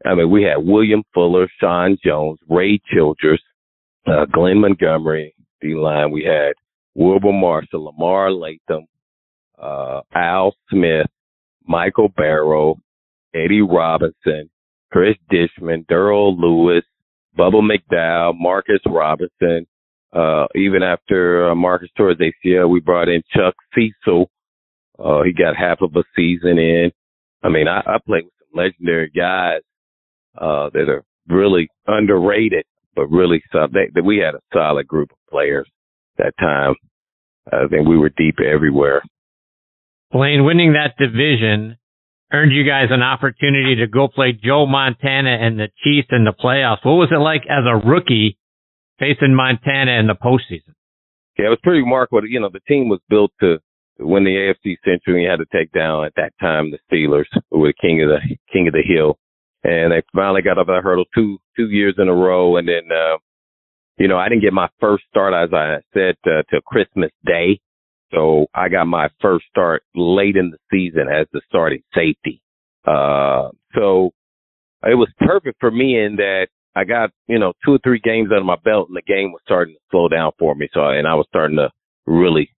I 0.06 0.16
mean, 0.16 0.30
we 0.30 0.44
had 0.44 0.58
William 0.58 1.04
Fuller, 1.14 1.48
Sean 1.60 1.98
Jones, 2.04 2.40
Ray 2.50 2.80
Childress, 2.92 3.42
uh, 4.08 4.26
Glenn 4.32 4.62
Montgomery, 4.62 5.36
D 5.62 5.76
line. 5.76 6.12
We 6.12 6.24
had 6.24 6.54
Wilber 6.96 7.32
Marshall, 7.32 7.86
Lamar 7.86 8.30
Lathon, 8.30 8.86
uh, 9.62 10.02
Al 10.14 10.56
Smith, 10.70 11.08
Michael 11.66 12.10
Barrow, 12.10 12.78
Eddie 13.34 13.62
Robinson, 13.62 14.50
Chris 14.92 15.16
Dishman, 15.32 15.86
Darryll 15.86 16.38
Lewis, 16.38 16.84
Bubba 17.38 17.62
McDowell, 17.62 18.34
Marcus 18.38 18.82
Robinson, 18.86 19.68
uh, 20.14 20.46
even 20.56 20.84
after 20.84 21.50
uh, 21.50 21.56
Marcus 21.56 21.90
tore 21.98 22.10
his 22.10 22.18
ACL, 22.18 22.70
we 22.70 22.80
brought 22.80 23.10
in 23.10 23.22
Chuck 23.34 23.56
Cecil. 23.74 24.30
Uh, 25.00 25.24
he 25.24 25.34
got 25.34 25.56
half 25.56 25.82
of 25.82 25.96
a 25.96 26.04
season 26.16 26.58
in. 26.60 26.92
I 27.44 27.50
mean, 27.50 27.68
I, 27.68 27.80
I 27.80 27.98
played 28.06 28.26
with 28.26 28.34
some 28.40 28.58
legendary 28.64 29.10
guys, 29.10 29.62
uh, 30.38 30.70
that 30.74 30.90
are 30.90 31.04
really 31.28 31.70
underrated, 31.88 32.66
but 32.96 33.08
really 33.08 33.42
some, 33.52 33.72
they, 33.74 33.90
that 33.94 34.04
we 34.04 34.18
had 34.18 34.36
a 34.36 34.42
solid 34.54 34.88
group 34.88 35.12
of 35.12 35.18
players 35.30 35.68
that 36.18 36.34
time. 36.40 36.76
I 37.52 37.68
think 37.70 37.88
we 37.88 37.98
were 37.98 38.12
deep 38.16 38.36
everywhere. 38.40 39.02
Blaine, 40.12 40.44
winning 40.44 40.74
that 40.74 40.96
division 40.98 41.78
earned 42.34 42.52
you 42.52 42.66
guys 42.66 42.88
an 42.92 43.02
opportunity 43.02 43.78
to 43.78 43.88
go 43.88 44.08
play 44.08 44.32
Joe 44.32 44.66
Montana 44.66 45.38
and 45.42 45.58
the 45.58 45.70
Chiefs 45.84 46.10
in 46.12 46.24
the 46.24 46.34
playoffs. 46.34 46.86
What 46.86 46.94
was 46.94 47.10
it 47.12 47.20
like 47.20 47.44
as 47.50 47.64
a 47.66 47.88
rookie 47.88 48.38
facing 49.02 49.34
Montana 49.36 50.00
in 50.00 50.06
the 50.06 50.14
postseason. 50.14 50.76
Yeah, 51.38 51.48
it 51.48 51.50
was 51.50 51.60
pretty 51.64 51.82
remarkable. 51.82 52.22
You 52.28 52.40
know, 52.40 52.50
the 52.54 52.62
team 52.68 52.88
was 52.88 53.00
built 53.10 53.32
to 53.42 53.58
win 54.00 54.24
the 54.24 54.54
AFC 54.54 54.76
Central, 54.86 55.16
and 55.16 55.24
you 55.24 55.30
had 55.30 55.40
to 55.40 55.46
take 55.52 55.72
down 55.72 56.06
at 56.06 56.14
that 56.16 56.34
time 56.40 56.72
the 56.72 56.78
Steelers, 56.88 57.26
who 57.50 57.60
were 57.60 57.70
the 57.70 57.74
king 57.82 58.04
of 58.04 58.10
the 58.10 58.38
king 58.54 58.68
of 58.68 58.74
the 58.74 58.84
hill, 58.86 59.18
and 59.64 59.92
they 59.92 60.04
finally 60.14 60.44
got 60.44 60.60
up 60.60 60.68
that 60.68 60.84
hurdle 60.84 61.06
two 61.16 61.40
two 61.58 61.70
years 61.70 61.96
in 61.98 62.08
a 62.08 62.14
row. 62.14 62.58
And 62.58 62.68
then, 62.68 62.90
uh, 62.92 63.18
you 63.98 64.08
know, 64.08 64.18
I 64.18 64.30
didn't 64.30 64.44
get 64.44 64.54
my 64.54 64.70
first 64.80 65.04
start 65.10 65.34
as 65.34 65.54
I 65.54 65.78
said 65.94 66.16
uh, 66.26 66.44
till 66.50 66.62
Christmas 66.62 67.12
Day, 67.26 67.60
so 68.14 68.46
I 68.54 68.70
got 68.70 68.86
my 68.86 69.10
first 69.20 69.46
start 69.50 69.84
late 69.96 70.36
in 70.36 70.52
the 70.52 70.58
season 70.72 71.08
as 71.12 71.28
the 71.34 71.42
starting 71.48 71.82
safety. 71.96 72.42
Uh, 72.86 73.50
so 73.74 74.12
it 74.84 74.96
was 74.96 75.10
perfect 75.20 75.58
for 75.60 75.72
me 75.72 75.98
in 75.98 76.18
that 76.18 76.48
I 76.76 76.84
got, 76.86 77.12
you 77.28 77.40
know, 77.40 77.54
two 77.66 77.74
or 77.74 77.80
three 77.84 78.00
games 78.00 78.30
under 78.32 78.44
my 78.44 78.58
belt 78.64 78.88
and 78.88 78.96
the 78.96 79.02
game 79.02 79.32
was 79.32 79.42
starting 79.44 79.76
to 79.76 79.80
slow 79.92 80.08
down 80.08 80.32
for 80.40 80.56
me. 80.56 80.70
So, 80.74 80.82
and 80.88 81.08
I 81.08 81.16
was 81.16 81.26
starting 81.30 81.58
to 81.58 81.70
really 82.06 82.50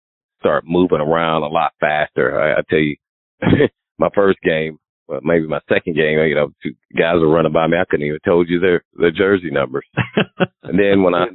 start 0.41 0.65
moving 0.67 1.01
around 1.01 1.43
a 1.43 1.49
lot 1.49 1.73
faster. 1.81 2.41
I, 2.41 2.59
I 2.59 2.63
tell 2.69 2.79
you, 2.79 2.97
my 3.99 4.09
first 4.15 4.39
game, 4.43 4.79
well, 5.09 5.21
maybe 5.23 5.47
my 5.47 5.61
second 5.69 5.97
game, 5.97 6.19
you 6.19 6.35
know, 6.35 6.51
two 6.63 6.75
guys 6.97 7.21
were 7.21 7.31
running 7.31 7.53
by 7.53 7.67
me. 7.67 7.79
I 7.79 7.85
couldn't 7.89 8.07
even 8.07 8.21
told 8.25 8.49
you 8.49 8.61
their, 8.61 8.85
their 8.95 9.11
jersey 9.11 9.51
numbers. 9.51 9.87
and 10.63 10.79
then 10.79 11.03
when 11.03 11.15
I, 11.15 11.27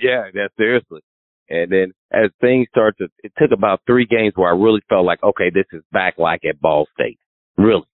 yeah, 0.00 0.24
that's 0.34 0.56
seriously. 0.56 1.00
And 1.48 1.70
then 1.70 1.92
as 2.12 2.30
things 2.40 2.68
start 2.70 2.96
to, 2.98 3.08
it 3.22 3.32
took 3.36 3.50
about 3.52 3.82
three 3.86 4.06
games 4.06 4.32
where 4.36 4.48
I 4.48 4.56
really 4.56 4.80
felt 4.88 5.04
like, 5.04 5.22
okay, 5.22 5.50
this 5.52 5.66
is 5.72 5.82
back 5.92 6.14
like 6.18 6.42
at 6.48 6.60
Ball 6.60 6.86
State. 6.94 7.18
Really. 7.58 7.84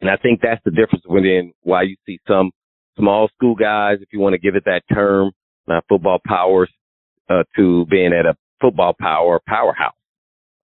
And 0.00 0.10
I 0.10 0.16
think 0.16 0.40
that's 0.42 0.62
the 0.64 0.70
difference 0.70 1.04
within 1.08 1.52
why 1.62 1.82
you 1.82 1.96
see 2.06 2.20
some 2.28 2.50
small 2.98 3.28
school 3.36 3.54
guys, 3.54 3.98
if 4.00 4.08
you 4.12 4.20
want 4.20 4.34
to 4.34 4.38
give 4.38 4.56
it 4.56 4.64
that 4.66 4.82
term, 4.92 5.32
not 5.66 5.84
football 5.88 6.20
powers, 6.26 6.70
uh, 7.28 7.44
to 7.56 7.86
being 7.86 8.12
at 8.12 8.26
a 8.26 8.36
football 8.60 8.94
power 8.98 9.40
powerhouse, 9.46 9.94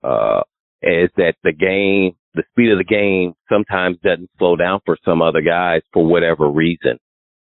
uh, 0.04 0.42
is 0.82 1.10
that 1.16 1.34
the 1.42 1.52
game 1.52 2.16
the 2.34 2.44
speed 2.52 2.70
of 2.70 2.78
the 2.78 2.84
game 2.84 3.34
sometimes 3.48 3.98
doesn't 4.02 4.30
slow 4.38 4.56
down 4.56 4.80
for 4.84 4.96
some 5.04 5.22
other 5.22 5.40
guys 5.40 5.82
for 5.92 6.06
whatever 6.06 6.48
reason. 6.48 6.98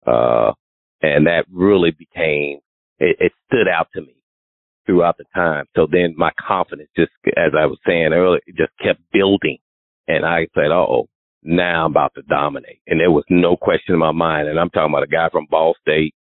Uh, 0.06 0.52
and 1.00 1.26
that 1.26 1.44
really 1.52 1.92
became, 1.92 2.58
it, 2.98 3.16
it 3.20 3.32
stood 3.46 3.68
out 3.68 3.88
to 3.94 4.00
me 4.00 4.16
throughout 4.86 5.16
the 5.18 5.24
time. 5.34 5.66
So 5.76 5.86
then 5.90 6.14
my 6.16 6.32
confidence 6.40 6.88
just, 6.96 7.12
as 7.36 7.52
I 7.58 7.66
was 7.66 7.78
saying 7.86 8.12
earlier, 8.12 8.40
just 8.56 8.72
kept 8.82 9.00
building. 9.12 9.58
And 10.08 10.26
I 10.26 10.48
said, 10.54 10.72
oh, 10.72 11.08
now 11.42 11.86
I'm 11.86 11.92
about 11.92 12.12
to 12.14 12.22
dominate. 12.22 12.80
And 12.86 13.00
there 13.00 13.10
was 13.10 13.24
no 13.28 13.56
question 13.56 13.94
in 13.94 13.98
my 13.98 14.12
mind. 14.12 14.48
And 14.48 14.58
I'm 14.58 14.70
talking 14.70 14.92
about 14.92 15.02
a 15.02 15.08
guy 15.08 15.28
from 15.30 15.46
Ball 15.50 15.74
State 15.80 16.14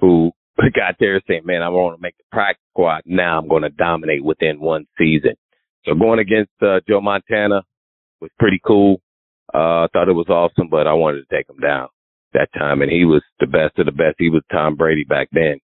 who 0.00 0.32
got 0.58 0.96
there 1.00 1.20
saying, 1.26 1.42
man, 1.44 1.62
I 1.62 1.68
want 1.68 1.96
to 1.96 2.02
make 2.02 2.16
the 2.18 2.24
practice 2.30 2.64
squad. 2.72 3.02
Now 3.06 3.38
I'm 3.38 3.48
going 3.48 3.62
to 3.62 3.70
dominate 3.70 4.24
within 4.24 4.60
one 4.60 4.86
season. 4.98 5.34
So 5.84 5.94
going 5.94 6.18
against 6.18 6.52
uh, 6.60 6.80
Joe 6.88 7.00
Montana 7.00 7.62
was 8.20 8.30
pretty 8.38 8.60
cool. 8.66 9.00
Uh, 9.54 9.84
I 9.84 9.86
thought 9.92 10.08
it 10.08 10.12
was 10.12 10.28
awesome, 10.28 10.68
but 10.70 10.86
I 10.86 10.92
wanted 10.92 11.26
to 11.26 11.36
take 11.36 11.48
him 11.48 11.58
down 11.60 11.88
that 12.34 12.48
time. 12.52 12.82
And 12.82 12.90
he 12.90 13.04
was 13.04 13.22
the 13.40 13.46
best 13.46 13.78
of 13.78 13.86
the 13.86 13.92
best. 13.92 14.16
He 14.18 14.28
was 14.28 14.42
Tom 14.52 14.76
Brady 14.76 15.04
back 15.04 15.28
then. 15.32 15.58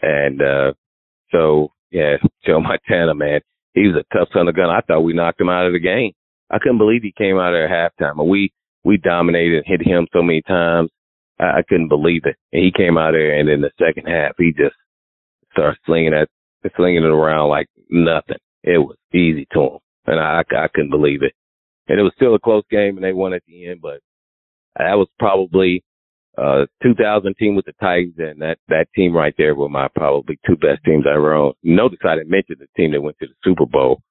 And, 0.00 0.42
uh, 0.42 0.72
so 1.30 1.68
yeah, 1.92 2.16
Joe 2.46 2.60
Montana, 2.60 3.14
man, 3.14 3.40
he 3.74 3.86
was 3.86 3.96
a 4.02 4.16
tough 4.16 4.28
son 4.32 4.48
of 4.48 4.54
a 4.54 4.56
gun. 4.56 4.70
I 4.70 4.80
thought 4.80 5.02
we 5.02 5.12
knocked 5.12 5.40
him 5.40 5.48
out 5.48 5.66
of 5.66 5.72
the 5.72 5.78
game. 5.78 6.12
I 6.50 6.58
couldn't 6.58 6.78
believe 6.78 7.02
he 7.02 7.14
came 7.16 7.38
out 7.38 7.54
at 7.54 7.70
halftime. 7.70 8.28
We 8.28 8.52
we 8.84 8.96
dominated, 8.96 9.58
and 9.58 9.66
hit 9.66 9.86
him 9.86 10.06
so 10.12 10.22
many 10.22 10.42
times. 10.42 10.90
I, 11.38 11.58
I 11.58 11.62
couldn't 11.68 11.88
believe 11.88 12.22
it. 12.24 12.36
And 12.52 12.64
he 12.64 12.72
came 12.72 12.98
out 12.98 13.12
there, 13.12 13.38
and 13.38 13.48
in 13.48 13.60
the 13.60 13.70
second 13.78 14.06
half, 14.06 14.32
he 14.38 14.52
just 14.52 14.74
started 15.52 15.78
slinging 15.86 16.12
that, 16.12 16.28
slinging 16.76 17.04
it 17.04 17.06
around 17.06 17.48
like 17.48 17.68
nothing. 17.90 18.38
It 18.62 18.78
was 18.78 18.96
easy 19.12 19.46
to 19.52 19.60
him, 19.60 19.78
and 20.06 20.20
I 20.20 20.42
I 20.56 20.68
couldn't 20.72 20.90
believe 20.90 21.22
it. 21.22 21.32
And 21.88 21.98
it 21.98 22.02
was 22.02 22.12
still 22.16 22.34
a 22.34 22.40
close 22.40 22.64
game, 22.70 22.96
and 22.96 23.04
they 23.04 23.12
won 23.12 23.34
at 23.34 23.42
the 23.46 23.68
end. 23.68 23.80
But 23.82 24.00
that 24.76 24.94
was 24.94 25.08
probably 25.18 25.84
uh 26.38 26.64
2000 26.82 27.34
team 27.36 27.56
with 27.56 27.66
the 27.66 27.74
Titans, 27.80 28.14
and 28.18 28.40
that 28.42 28.58
that 28.68 28.86
team 28.94 29.14
right 29.14 29.34
there 29.38 29.54
were 29.54 29.68
my 29.68 29.88
probably 29.94 30.38
two 30.46 30.56
best 30.56 30.84
teams 30.84 31.04
I 31.06 31.14
ever 31.16 31.34
owned. 31.34 31.54
Notice 31.62 31.98
I 32.04 32.16
didn't 32.16 32.30
mention 32.30 32.56
the 32.58 32.66
team 32.76 32.92
that 32.92 33.02
went 33.02 33.16
to 33.20 33.26
the 33.26 33.34
Super 33.44 33.66
Bowl 33.66 34.02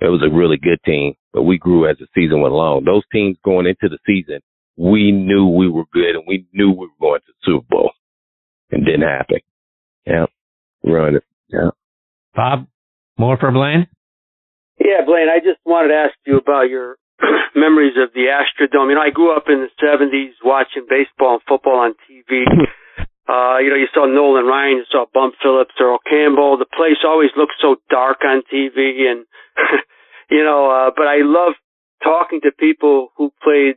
it 0.00 0.08
was 0.08 0.22
a 0.22 0.34
really 0.34 0.56
good 0.56 0.78
team, 0.84 1.14
but 1.34 1.42
we 1.42 1.58
grew 1.58 1.90
as 1.90 1.98
the 1.98 2.06
season 2.14 2.40
went 2.40 2.54
along. 2.54 2.84
Those 2.84 3.02
teams 3.12 3.36
going 3.44 3.66
into 3.66 3.88
the 3.90 3.98
season, 4.06 4.40
we 4.78 5.10
knew 5.10 5.48
we 5.48 5.68
were 5.68 5.84
good 5.92 6.14
and 6.14 6.24
we 6.26 6.46
knew 6.54 6.70
we 6.70 6.86
were 6.86 7.00
going 7.00 7.20
to 7.20 7.26
the 7.26 7.44
Super 7.44 7.66
Bowl. 7.68 7.90
It 8.70 8.84
didn't 8.84 9.02
happen. 9.02 9.40
Yeah. 10.06 10.26
Run 10.84 11.16
it. 11.16 11.24
Yeah. 11.48 11.70
Bob, 12.34 12.66
more 13.18 13.36
for 13.36 13.50
Blaine? 13.50 13.88
Yeah, 14.78 15.04
Blaine, 15.04 15.28
I 15.28 15.38
just 15.38 15.58
wanted 15.66 15.88
to 15.88 15.94
ask 15.94 16.14
you 16.26 16.38
about 16.38 16.70
your 16.70 16.96
memories 17.56 17.94
of 18.00 18.14
the 18.14 18.30
Astrodome. 18.30 18.90
You 18.90 18.94
know, 18.94 19.02
I 19.02 19.10
grew 19.10 19.36
up 19.36 19.44
in 19.48 19.66
the 19.66 19.70
70s 19.82 20.34
watching 20.44 20.86
baseball 20.88 21.34
and 21.34 21.42
football 21.46 21.80
on 21.80 21.94
TV. 22.08 22.44
Uh, 23.24 23.56
you 23.56 23.70
know, 23.70 23.80
you 23.80 23.88
saw 23.94 24.04
Nolan 24.04 24.44
Ryan, 24.44 24.76
you 24.76 24.84
saw 24.92 25.06
Bum 25.14 25.32
Phillips, 25.42 25.72
Earl 25.80 25.96
Campbell. 26.04 26.58
The 26.58 26.68
place 26.68 27.00
always 27.08 27.30
looked 27.38 27.56
so 27.56 27.76
dark 27.88 28.18
on 28.20 28.42
TV 28.52 29.08
and, 29.08 29.24
you 30.30 30.42
know, 30.44 30.70
uh, 30.70 30.90
but 30.96 31.06
I 31.06 31.22
love 31.22 31.54
talking 32.02 32.40
to 32.42 32.52
people 32.52 33.08
who 33.16 33.32
played 33.42 33.76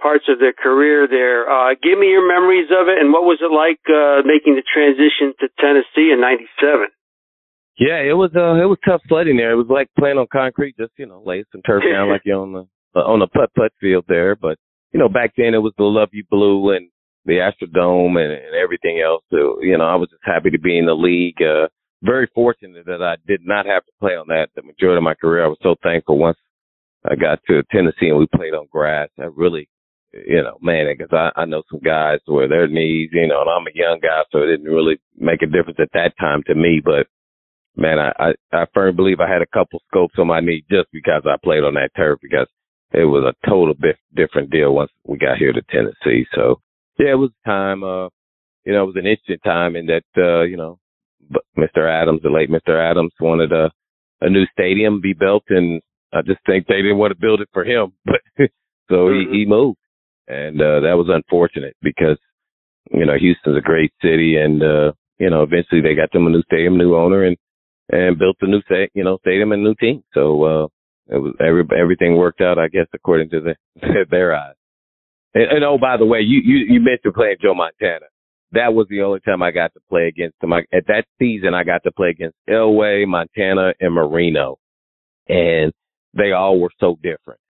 parts 0.00 0.24
of 0.28 0.38
their 0.38 0.52
career 0.52 1.08
there. 1.08 1.48
Uh, 1.48 1.74
give 1.82 1.98
me 1.98 2.08
your 2.08 2.26
memories 2.26 2.68
of 2.70 2.88
it 2.88 2.98
and 2.98 3.12
what 3.12 3.24
was 3.24 3.38
it 3.40 3.52
like, 3.52 3.80
uh, 3.88 4.22
making 4.24 4.56
the 4.56 4.64
transition 4.64 5.32
to 5.40 5.48
Tennessee 5.58 6.12
in 6.12 6.20
97? 6.20 6.88
Yeah, 7.78 8.00
it 8.00 8.16
was, 8.16 8.30
uh, 8.34 8.56
it 8.56 8.68
was 8.68 8.78
tough 8.84 9.02
sledding 9.08 9.36
there. 9.36 9.52
It 9.52 9.56
was 9.60 9.68
like 9.68 9.88
playing 9.98 10.16
on 10.16 10.26
concrete, 10.32 10.76
just, 10.78 10.92
you 10.96 11.06
know, 11.06 11.22
lay 11.24 11.44
some 11.52 11.62
turf 11.62 11.82
down 11.84 12.08
like 12.08 12.22
you're 12.24 12.40
on 12.40 12.52
the, 12.52 12.64
uh, 12.96 13.04
on 13.04 13.20
the 13.20 13.26
putt 13.26 13.50
putt 13.54 13.72
field 13.80 14.04
there. 14.08 14.34
But, 14.34 14.56
you 14.92 15.00
know, 15.00 15.08
back 15.08 15.32
then 15.36 15.52
it 15.52 15.60
was 15.60 15.74
the 15.76 15.84
Luv 15.84 16.08
Ya 16.12 16.24
Blue 16.30 16.70
and, 16.70 16.88
the 17.26 17.42
Astrodome 17.42 18.16
and, 18.22 18.32
and 18.32 18.54
everything 18.54 19.02
else. 19.04 19.22
So, 19.30 19.58
you 19.60 19.76
know, 19.76 19.84
I 19.84 19.96
was 19.96 20.08
just 20.08 20.22
happy 20.24 20.50
to 20.50 20.58
be 20.58 20.78
in 20.78 20.86
the 20.86 20.94
league. 20.94 21.42
Uh, 21.42 21.66
very 22.02 22.28
fortunate 22.34 22.86
that 22.86 23.02
I 23.02 23.16
did 23.26 23.40
not 23.44 23.66
have 23.66 23.84
to 23.84 23.92
play 24.00 24.12
on 24.12 24.28
that 24.28 24.48
the 24.54 24.62
majority 24.62 24.98
of 24.98 25.02
my 25.02 25.14
career. 25.14 25.44
I 25.44 25.48
was 25.48 25.58
so 25.62 25.76
thankful 25.82 26.18
once 26.18 26.38
I 27.04 27.14
got 27.14 27.40
to 27.48 27.62
Tennessee 27.70 28.08
and 28.08 28.18
we 28.18 28.26
played 28.26 28.54
on 28.54 28.66
grass. 28.70 29.08
I 29.18 29.24
really, 29.24 29.68
you 30.12 30.42
know, 30.42 30.58
man, 30.60 30.86
because 30.96 31.12
I, 31.12 31.40
I 31.40 31.44
know 31.44 31.62
some 31.70 31.80
guys 31.80 32.18
where 32.26 32.48
their 32.48 32.68
knees, 32.68 33.10
you 33.12 33.26
know, 33.26 33.40
and 33.40 33.50
I'm 33.50 33.66
a 33.66 33.74
young 33.78 34.00
guy, 34.02 34.22
so 34.30 34.38
it 34.38 34.46
didn't 34.46 34.72
really 34.72 34.98
make 35.16 35.42
a 35.42 35.46
difference 35.46 35.78
at 35.80 35.92
that 35.94 36.12
time 36.18 36.42
to 36.46 36.54
me. 36.54 36.80
But 36.84 37.06
man, 37.76 37.98
I, 37.98 38.12
I, 38.18 38.32
I 38.52 38.66
firmly 38.74 38.94
believe 38.96 39.20
I 39.20 39.30
had 39.30 39.42
a 39.42 39.46
couple 39.46 39.80
scopes 39.88 40.14
on 40.18 40.26
my 40.26 40.40
knee 40.40 40.64
just 40.70 40.88
because 40.92 41.22
I 41.26 41.36
played 41.42 41.64
on 41.64 41.74
that 41.74 41.90
turf 41.96 42.18
because 42.22 42.48
it 42.92 43.04
was 43.04 43.24
a 43.24 43.48
total 43.48 43.74
bit 43.74 43.96
different 44.14 44.50
deal 44.50 44.74
once 44.74 44.90
we 45.04 45.18
got 45.18 45.38
here 45.38 45.52
to 45.52 45.62
Tennessee. 45.70 46.26
So 46.34 46.60
yeah, 46.98 47.12
it 47.12 47.18
was 47.18 47.30
time. 47.44 47.82
Uh, 47.82 48.08
you 48.64 48.72
know, 48.72 48.82
it 48.82 48.86
was 48.86 48.96
an 48.96 49.06
interesting 49.06 49.38
time 49.44 49.76
in 49.76 49.86
that, 49.86 50.04
uh, 50.16 50.42
you 50.42 50.56
know, 50.56 50.78
Mr. 51.58 51.88
Adams, 51.90 52.20
the 52.22 52.30
late 52.30 52.50
Mr. 52.50 52.78
Adams, 52.78 53.12
wanted 53.20 53.52
a 53.52 53.70
a 54.22 54.30
new 54.30 54.44
stadium 54.52 55.00
be 55.00 55.12
built, 55.12 55.44
and 55.50 55.82
I 56.12 56.22
just 56.22 56.40
think 56.46 56.66
they 56.66 56.80
didn't 56.80 56.98
want 56.98 57.12
to 57.12 57.20
build 57.20 57.40
it 57.42 57.48
for 57.52 57.64
him, 57.64 57.92
but 58.04 58.20
so 58.88 58.94
mm-hmm. 58.94 59.32
he 59.32 59.40
he 59.40 59.46
moved, 59.46 59.78
and 60.28 60.60
uh, 60.60 60.80
that 60.80 60.96
was 60.96 61.08
unfortunate 61.08 61.76
because 61.82 62.18
you 62.90 63.04
know 63.04 63.16
Houston's 63.18 63.58
a 63.58 63.60
great 63.60 63.92
city, 64.02 64.36
and 64.36 64.62
uh, 64.62 64.92
you 65.18 65.30
know 65.30 65.42
eventually 65.42 65.80
they 65.80 65.94
got 65.94 66.12
them 66.12 66.26
a 66.26 66.30
new 66.30 66.42
stadium, 66.42 66.78
new 66.78 66.96
owner, 66.96 67.24
and 67.24 67.36
and 67.90 68.18
built 68.18 68.36
a 68.40 68.46
new 68.46 68.62
sta- 68.62 68.90
you 68.94 69.04
know 69.04 69.18
stadium 69.18 69.52
and 69.52 69.62
new 69.62 69.74
team. 69.74 70.02
So 70.14 70.44
uh, 70.44 70.66
it 71.08 71.18
was 71.18 71.34
every 71.40 71.64
everything 71.78 72.16
worked 72.16 72.40
out, 72.40 72.58
I 72.58 72.68
guess, 72.68 72.86
according 72.92 73.30
to 73.30 73.40
the, 73.40 74.06
their 74.10 74.34
eyes. 74.34 74.54
And, 75.34 75.58
and 75.58 75.64
oh, 75.64 75.78
by 75.78 75.96
the 75.96 76.06
way, 76.06 76.20
you, 76.20 76.40
you, 76.42 76.74
you 76.74 76.80
mentioned 76.80 77.14
playing 77.14 77.36
Joe 77.42 77.54
Montana. 77.54 78.06
That 78.52 78.74
was 78.74 78.86
the 78.88 79.02
only 79.02 79.20
time 79.20 79.42
I 79.42 79.50
got 79.50 79.74
to 79.74 79.80
play 79.88 80.06
against 80.06 80.36
him. 80.42 80.52
I, 80.52 80.60
at 80.72 80.86
that 80.86 81.04
season, 81.18 81.52
I 81.54 81.64
got 81.64 81.82
to 81.84 81.92
play 81.92 82.10
against 82.10 82.36
Elway, 82.48 83.06
Montana, 83.06 83.72
and 83.80 83.94
Marino. 83.94 84.58
And 85.28 85.72
they 86.14 86.32
all 86.32 86.60
were 86.60 86.70
so 86.78 86.96
different. 87.02 87.40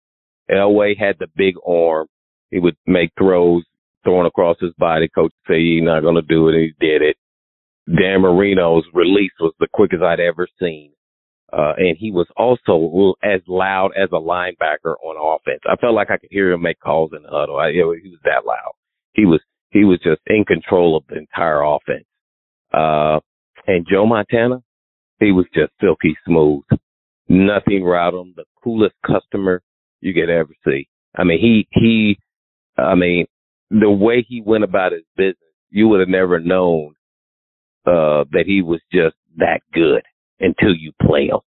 Elway 0.50 0.98
had 0.98 1.16
the 1.18 1.26
big 1.36 1.54
arm. 1.66 2.06
He 2.50 2.58
would 2.58 2.76
make 2.86 3.10
throws 3.18 3.64
thrown 4.04 4.24
across 4.24 4.56
his 4.60 4.72
body. 4.78 5.08
Coach 5.12 5.32
say 5.48 5.60
he's 5.60 5.82
not 5.82 6.00
going 6.00 6.14
to 6.14 6.22
do 6.22 6.48
it, 6.48 6.54
and 6.54 6.62
he 6.62 6.86
did 6.86 7.02
it. 7.02 7.16
Dan 7.86 8.22
Marino's 8.22 8.84
release 8.94 9.32
was 9.40 9.52
the 9.58 9.68
quickest 9.72 10.02
I'd 10.02 10.20
ever 10.20 10.48
seen. 10.60 10.92
Uh, 11.52 11.72
and 11.76 11.96
he 11.98 12.10
was 12.10 12.26
also 12.36 13.14
as 13.22 13.40
loud 13.46 13.90
as 13.96 14.08
a 14.12 14.16
linebacker 14.16 14.94
on 15.02 15.38
offense. 15.38 15.60
I 15.68 15.76
felt 15.76 15.94
like 15.94 16.10
I 16.10 16.18
could 16.18 16.30
hear 16.30 16.50
him 16.50 16.62
make 16.62 16.80
calls 16.80 17.12
in 17.16 17.22
the 17.22 17.28
huddle. 17.28 17.56
I, 17.56 17.70
he 17.70 17.82
was 17.82 18.18
that 18.24 18.44
loud. 18.44 18.72
He 19.12 19.24
was, 19.24 19.40
he 19.70 19.84
was 19.84 19.98
just 20.02 20.20
in 20.26 20.44
control 20.44 20.96
of 20.96 21.04
the 21.08 21.16
entire 21.16 21.62
offense. 21.62 22.06
Uh, 22.72 23.20
and 23.66 23.86
Joe 23.90 24.06
Montana, 24.06 24.62
he 25.20 25.32
was 25.32 25.46
just 25.54 25.72
silky 25.80 26.16
smooth. 26.26 26.62
Nothing 27.28 27.84
routed 27.84 28.20
him. 28.20 28.34
The 28.36 28.44
coolest 28.62 28.94
customer 29.04 29.62
you 30.00 30.14
could 30.14 30.30
ever 30.30 30.54
see. 30.64 30.88
I 31.16 31.24
mean, 31.24 31.40
he, 31.40 31.66
he, 31.72 32.18
I 32.78 32.94
mean, 32.94 33.26
the 33.70 33.90
way 33.90 34.24
he 34.26 34.40
went 34.40 34.64
about 34.64 34.92
his 34.92 35.02
business, 35.16 35.36
you 35.70 35.88
would 35.88 36.00
have 36.00 36.08
never 36.08 36.38
known, 36.38 36.94
uh, 37.86 38.24
that 38.32 38.44
he 38.46 38.62
was 38.62 38.80
just 38.92 39.16
that 39.36 39.60
good 39.72 40.02
until 40.40 40.74
you 40.74 40.92
play 41.02 41.26
him. 41.26 41.40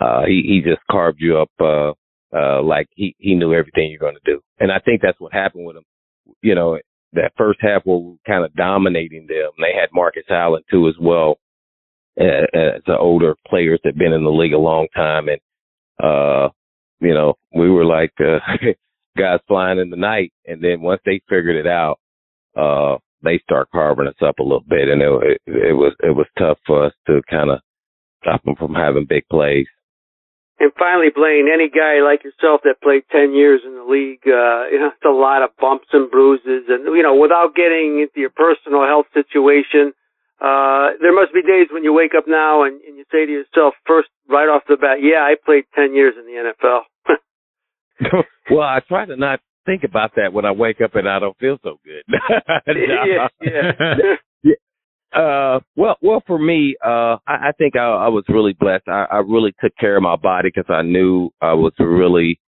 Uh, 0.00 0.22
he, 0.26 0.42
he 0.46 0.62
just 0.64 0.82
carved 0.90 1.18
you 1.20 1.38
up, 1.38 1.50
uh, 1.60 1.92
uh, 2.36 2.62
like 2.62 2.86
he, 2.94 3.14
he 3.18 3.34
knew 3.34 3.52
everything 3.52 3.90
you're 3.90 3.98
going 3.98 4.14
to 4.14 4.32
do. 4.32 4.40
And 4.58 4.70
I 4.70 4.78
think 4.78 5.00
that's 5.02 5.20
what 5.20 5.32
happened 5.32 5.66
with 5.66 5.76
him. 5.76 5.84
You 6.42 6.54
know, 6.54 6.78
that 7.12 7.32
first 7.36 7.58
half 7.60 7.84
were 7.86 8.14
kind 8.26 8.44
of 8.44 8.54
dominating 8.54 9.26
them. 9.26 9.50
They 9.58 9.78
had 9.78 9.88
Marcus 9.92 10.24
Allen 10.30 10.62
too 10.70 10.88
as 10.88 10.94
well, 11.00 11.38
as 12.18 12.82
the 12.86 12.96
older 12.98 13.36
players 13.46 13.80
that 13.84 13.98
been 13.98 14.12
in 14.12 14.24
the 14.24 14.30
league 14.30 14.52
a 14.52 14.58
long 14.58 14.88
time. 14.94 15.28
And, 15.28 15.40
uh, 16.02 16.50
you 17.00 17.14
know, 17.14 17.34
we 17.54 17.70
were 17.70 17.84
like, 17.84 18.12
uh, 18.20 18.38
guys 19.18 19.40
flying 19.48 19.78
in 19.78 19.90
the 19.90 19.96
night. 19.96 20.32
And 20.46 20.62
then 20.62 20.80
once 20.80 21.00
they 21.04 21.20
figured 21.28 21.56
it 21.56 21.66
out, 21.66 21.98
uh, 22.56 22.98
they 23.22 23.38
start 23.38 23.68
carving 23.72 24.06
us 24.06 24.22
up 24.24 24.38
a 24.38 24.42
little 24.42 24.64
bit. 24.68 24.88
And 24.88 25.02
it, 25.02 25.40
it, 25.46 25.56
it 25.68 25.72
was, 25.72 25.94
it 26.00 26.14
was 26.14 26.26
tough 26.38 26.58
for 26.66 26.86
us 26.86 26.92
to 27.06 27.22
kind 27.30 27.50
of 27.50 27.60
stop 28.22 28.42
them 28.44 28.56
from 28.56 28.74
having 28.74 29.06
big 29.08 29.24
plays. 29.30 29.66
And 30.58 30.72
finally, 30.78 31.12
Blaine, 31.14 31.48
any 31.52 31.68
guy 31.68 32.00
like 32.00 32.24
yourself 32.24 32.62
that 32.64 32.80
played 32.80 33.04
10 33.12 33.34
years 33.34 33.60
in 33.64 33.74
the 33.76 33.84
league, 33.84 34.24
uh, 34.24 34.64
you 34.72 34.80
know, 34.80 34.88
it's 34.88 35.04
a 35.04 35.12
lot 35.12 35.42
of 35.42 35.50
bumps 35.60 35.88
and 35.92 36.10
bruises. 36.10 36.64
And, 36.68 36.88
you 36.96 37.02
know, 37.02 37.14
without 37.14 37.54
getting 37.54 38.00
into 38.00 38.20
your 38.20 38.32
personal 38.32 38.88
health 38.88 39.06
situation, 39.12 39.92
uh, 40.40 40.96
there 41.00 41.12
must 41.12 41.32
be 41.34 41.42
days 41.42 41.68
when 41.70 41.84
you 41.84 41.92
wake 41.92 42.12
up 42.16 42.24
now 42.26 42.64
and, 42.64 42.80
and 42.88 42.96
you 42.96 43.04
say 43.12 43.26
to 43.26 43.32
yourself, 43.32 43.74
first, 43.86 44.08
right 44.28 44.48
off 44.48 44.62
the 44.68 44.76
bat, 44.76 45.04
yeah, 45.04 45.20
I 45.20 45.36
played 45.36 45.64
10 45.74 45.94
years 45.94 46.14
in 46.16 46.24
the 46.24 46.52
NFL. 46.52 46.80
well, 48.50 48.62
I 48.62 48.80
try 48.88 49.04
to 49.04 49.16
not 49.16 49.40
think 49.66 49.84
about 49.84 50.12
that 50.16 50.32
when 50.32 50.46
I 50.46 50.52
wake 50.52 50.80
up 50.80 50.94
and 50.94 51.08
I 51.08 51.18
don't 51.18 51.36
feel 51.38 51.58
so 51.62 51.78
good. 51.84 52.04
yeah, 52.66 53.28
yeah. 53.42 54.16
Uh, 55.12 55.60
well, 55.76 55.96
well, 56.02 56.22
for 56.26 56.38
me, 56.38 56.76
uh, 56.84 57.16
I, 57.26 57.48
I 57.48 57.52
think 57.58 57.76
I, 57.76 57.86
I 57.86 58.08
was 58.08 58.24
really 58.28 58.52
blessed. 58.52 58.88
I, 58.88 59.06
I 59.10 59.16
really 59.18 59.54
took 59.62 59.74
care 59.78 59.96
of 59.96 60.02
my 60.02 60.16
body 60.16 60.50
because 60.54 60.70
I 60.70 60.82
knew 60.82 61.30
I 61.40 61.54
was 61.54 61.72
really, 61.78 62.38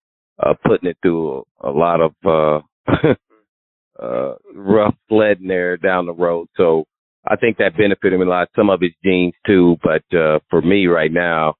uh, 0.43 0.55
putting 0.65 0.91
it 0.91 0.99
through 1.03 1.45
a, 1.63 1.69
a 1.69 1.71
lot 1.71 2.01
of 2.01 2.15
uh, 2.25 2.61
uh, 4.03 4.35
rough 4.55 4.95
sledding 5.09 5.49
there 5.49 5.77
down 5.77 6.07
the 6.07 6.15
road. 6.15 6.49
So 6.57 6.85
I 7.27 7.37
think 7.37 7.59
that 7.59 7.77
benefited 7.77 8.19
me 8.19 8.27
a 8.27 8.29
lot. 8.29 8.49
Some 8.57 8.71
of 8.71 8.81
his 8.81 8.93
genes 9.05 9.35
too, 9.47 9.77
but 9.83 10.03
uh, 10.17 10.39
for 10.51 10.63
me 10.63 10.87
right 10.87 11.13
now, 11.13 11.55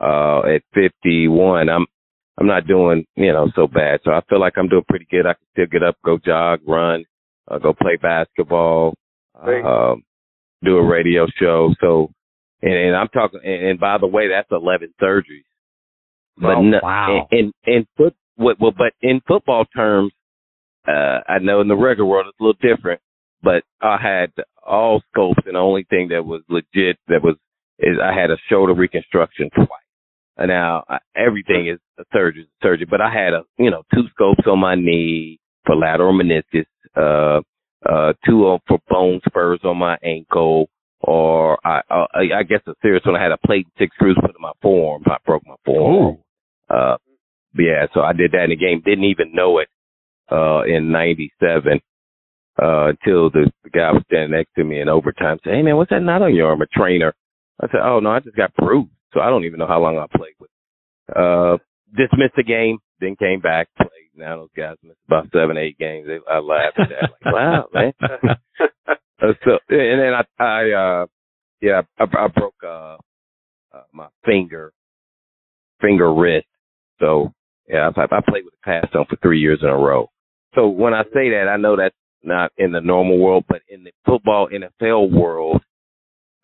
uh, 0.00 0.40
at 0.40 0.62
51, 0.74 1.68
I'm 1.68 1.86
I'm 2.38 2.46
not 2.48 2.66
doing 2.66 3.04
you 3.16 3.32
know 3.32 3.48
so 3.54 3.66
bad. 3.66 4.00
So 4.04 4.12
I 4.12 4.20
feel 4.28 4.40
like 4.40 4.54
I'm 4.56 4.68
doing 4.68 4.84
pretty 4.88 5.06
good. 5.10 5.26
I 5.26 5.34
can 5.34 5.46
still 5.52 5.66
get 5.66 5.82
up, 5.82 5.96
go 6.04 6.18
jog, 6.18 6.60
run, 6.66 7.04
uh, 7.48 7.58
go 7.58 7.72
play 7.72 7.96
basketball, 7.96 8.94
um, 9.64 10.02
do 10.64 10.76
a 10.76 10.86
radio 10.86 11.26
show. 11.38 11.74
So, 11.80 12.10
and, 12.62 12.72
and 12.72 12.96
I'm 12.96 13.08
talking. 13.08 13.40
And, 13.44 13.66
and 13.66 13.80
by 13.80 13.98
the 13.98 14.06
way, 14.06 14.28
that's 14.28 14.48
11 14.50 14.94
surgeries. 15.00 15.44
But 16.36 16.56
Oh, 16.56 16.62
no, 16.62 16.78
wow. 16.82 17.28
And, 17.30 17.52
in, 17.66 17.72
in 17.74 17.86
foot, 17.96 18.14
well, 18.36 18.56
well, 18.60 18.72
but 18.76 18.92
in 19.00 19.20
football 19.26 19.64
terms, 19.66 20.12
uh, 20.86 21.20
I 21.28 21.38
know 21.40 21.60
in 21.60 21.68
the 21.68 21.76
regular 21.76 22.08
world 22.08 22.26
it's 22.28 22.40
a 22.40 22.42
little 22.42 22.76
different. 22.76 23.00
But 23.42 23.62
I 23.80 23.98
had 24.00 24.32
all 24.66 25.02
scopes, 25.12 25.42
and 25.44 25.54
the 25.54 25.60
only 25.60 25.84
thing 25.90 26.08
that 26.08 26.24
was 26.24 26.40
legit 26.48 26.96
that 27.08 27.22
was 27.22 27.36
is 27.78 27.96
I 28.02 28.18
had 28.18 28.30
a 28.30 28.36
shoulder 28.48 28.74
reconstruction 28.74 29.50
twice. 29.54 29.68
And 30.36 30.48
now 30.48 30.84
I, 30.88 30.98
everything 31.14 31.68
is 31.68 31.78
a 31.98 32.04
surgery, 32.12 32.48
surgery. 32.62 32.86
But 32.90 33.00
I 33.00 33.12
had 33.12 33.34
a 33.34 33.42
you 33.58 33.70
know 33.70 33.82
two 33.94 34.04
scopes 34.10 34.44
on 34.46 34.58
my 34.60 34.74
knee 34.74 35.38
for 35.66 35.76
lateral 35.76 36.18
meniscus, 36.18 36.66
uh, 36.96 37.42
uh, 37.88 38.12
two 38.24 38.46
on, 38.46 38.60
for 38.66 38.78
bone 38.88 39.20
spurs 39.26 39.60
on 39.64 39.76
my 39.76 39.96
ankle, 40.02 40.68
or 41.00 41.58
I, 41.66 41.80
uh, 41.90 42.06
I 42.14 42.38
I 42.38 42.42
guess 42.42 42.60
a 42.66 42.74
serious 42.82 43.04
one. 43.04 43.16
I 43.16 43.22
had 43.22 43.32
a 43.32 43.46
plate 43.46 43.66
and 43.66 43.72
six 43.78 43.94
screws 43.94 44.16
put 44.20 44.30
in 44.30 44.40
my 44.40 44.52
forearm. 44.62 45.02
I 45.06 45.16
broke 45.24 45.46
my 45.46 45.56
forearm. 45.64 46.18
Uh, 46.68 46.96
yeah, 47.56 47.86
so 47.92 48.00
I 48.00 48.12
did 48.12 48.32
that 48.32 48.44
in 48.44 48.50
the 48.50 48.56
game. 48.56 48.82
Didn't 48.84 49.04
even 49.04 49.32
know 49.32 49.58
it 49.58 49.68
uh, 50.30 50.62
in 50.62 50.90
'97 50.90 51.80
uh, 52.60 52.88
until 52.88 53.30
the, 53.30 53.50
the 53.62 53.70
guy 53.70 53.92
was 53.92 54.02
standing 54.06 54.30
next 54.30 54.54
to 54.56 54.64
me 54.64 54.80
in 54.80 54.88
overtime. 54.88 55.38
Said, 55.44 55.54
"Hey 55.54 55.62
man, 55.62 55.76
what's 55.76 55.90
that 55.90 56.02
knot 56.02 56.22
on 56.22 56.34
your 56.34 56.48
arm?" 56.48 56.62
A 56.62 56.66
trainer. 56.66 57.14
I 57.60 57.66
said, 57.66 57.80
"Oh 57.82 58.00
no, 58.00 58.10
I 58.10 58.20
just 58.20 58.36
got 58.36 58.54
bruised." 58.54 58.90
So 59.12 59.20
I 59.20 59.30
don't 59.30 59.44
even 59.44 59.58
know 59.58 59.66
how 59.68 59.80
long 59.80 59.98
I 59.98 60.06
played 60.16 60.34
with. 60.40 60.50
Uh, 61.14 61.58
dismissed 61.96 62.34
the 62.36 62.42
game, 62.42 62.78
then 63.00 63.16
came 63.16 63.40
back. 63.40 63.68
Now 64.16 64.36
those 64.36 64.50
guys 64.56 64.76
missed 64.82 64.98
about 65.06 65.28
seven, 65.32 65.56
eight 65.56 65.78
games. 65.78 66.06
They, 66.06 66.18
I 66.30 66.38
laughed 66.38 66.78
at 66.78 66.88
that. 66.88 67.10
Like, 67.24 67.34
wow, 67.34 67.68
man. 67.72 67.92
Uh, 69.22 69.32
so 69.44 69.58
and 69.68 70.00
then 70.00 70.12
I, 70.12 70.42
I 70.42 70.72
uh, 70.72 71.06
yeah, 71.62 71.82
I, 71.98 72.04
I 72.04 72.26
broke 72.28 72.56
uh, 72.64 72.96
uh, 73.72 73.84
my 73.92 74.08
finger, 74.24 74.72
finger 75.80 76.12
wrist. 76.12 76.46
So 77.00 77.32
yeah, 77.68 77.90
I, 77.96 78.02
I 78.02 78.20
played 78.28 78.44
with 78.44 78.54
a 78.54 78.64
cast 78.64 78.94
on 78.94 79.06
for 79.08 79.16
three 79.22 79.40
years 79.40 79.60
in 79.62 79.68
a 79.68 79.76
row. 79.76 80.10
So 80.54 80.68
when 80.68 80.94
I 80.94 81.04
say 81.04 81.30
that, 81.30 81.46
I 81.48 81.56
know 81.56 81.76
that's 81.76 81.94
not 82.22 82.52
in 82.58 82.72
the 82.72 82.80
normal 82.80 83.18
world, 83.18 83.44
but 83.48 83.62
in 83.68 83.84
the 83.84 83.92
football 84.04 84.48
NFL 84.48 85.12
world, 85.12 85.62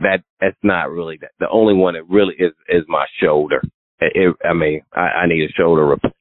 that 0.01 0.23
that's 0.41 0.57
not 0.63 0.91
really 0.91 1.19
that. 1.21 1.33
The 1.39 1.49
only 1.51 1.75
one 1.75 1.95
that 1.95 2.09
really 2.09 2.35
is 2.39 2.53
is 2.69 2.85
my 2.89 3.07
shoulder. 3.23 3.63
It, 4.01 4.13
it, 4.15 4.37
I 4.49 4.55
mean, 4.55 4.83
I, 4.95 5.01
I 5.01 5.27
need 5.27 5.43
a 5.43 5.53
shoulder 5.53 5.85
replacement 5.85 6.15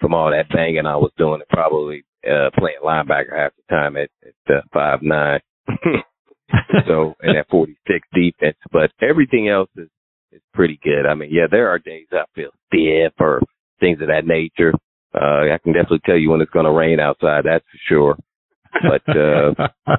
from 0.00 0.14
all 0.14 0.30
that 0.30 0.48
banging 0.52 0.86
I 0.86 0.96
was 0.96 1.12
doing, 1.16 1.40
and 1.40 1.48
probably 1.48 2.04
uh, 2.24 2.50
playing 2.58 2.78
linebacker 2.84 3.36
half 3.36 3.52
the 3.56 3.74
time 3.74 3.96
at, 3.96 4.10
at 4.24 4.56
uh, 4.56 4.60
five 4.72 5.00
nine. 5.02 5.40
so 6.86 7.14
and 7.20 7.36
that 7.36 7.46
46 7.50 8.06
defense, 8.14 8.56
but 8.70 8.90
everything 9.02 9.48
else 9.48 9.70
is 9.76 9.88
is 10.32 10.42
pretty 10.54 10.78
good. 10.82 11.06
I 11.06 11.14
mean, 11.14 11.30
yeah, 11.32 11.46
there 11.50 11.68
are 11.68 11.78
days 11.78 12.06
I 12.12 12.24
feel 12.34 12.50
stiff 12.68 13.12
or 13.18 13.40
things 13.80 14.00
of 14.00 14.08
that 14.08 14.26
nature. 14.26 14.72
Uh, 15.14 15.52
I 15.52 15.58
can 15.62 15.72
definitely 15.72 16.02
tell 16.04 16.16
you 16.16 16.30
when 16.30 16.40
it's 16.40 16.50
going 16.50 16.66
to 16.66 16.72
rain 16.72 17.00
outside. 17.00 17.44
That's 17.44 17.64
for 17.64 17.78
sure. 17.88 18.18
But 18.82 19.16
uh, 19.16 19.68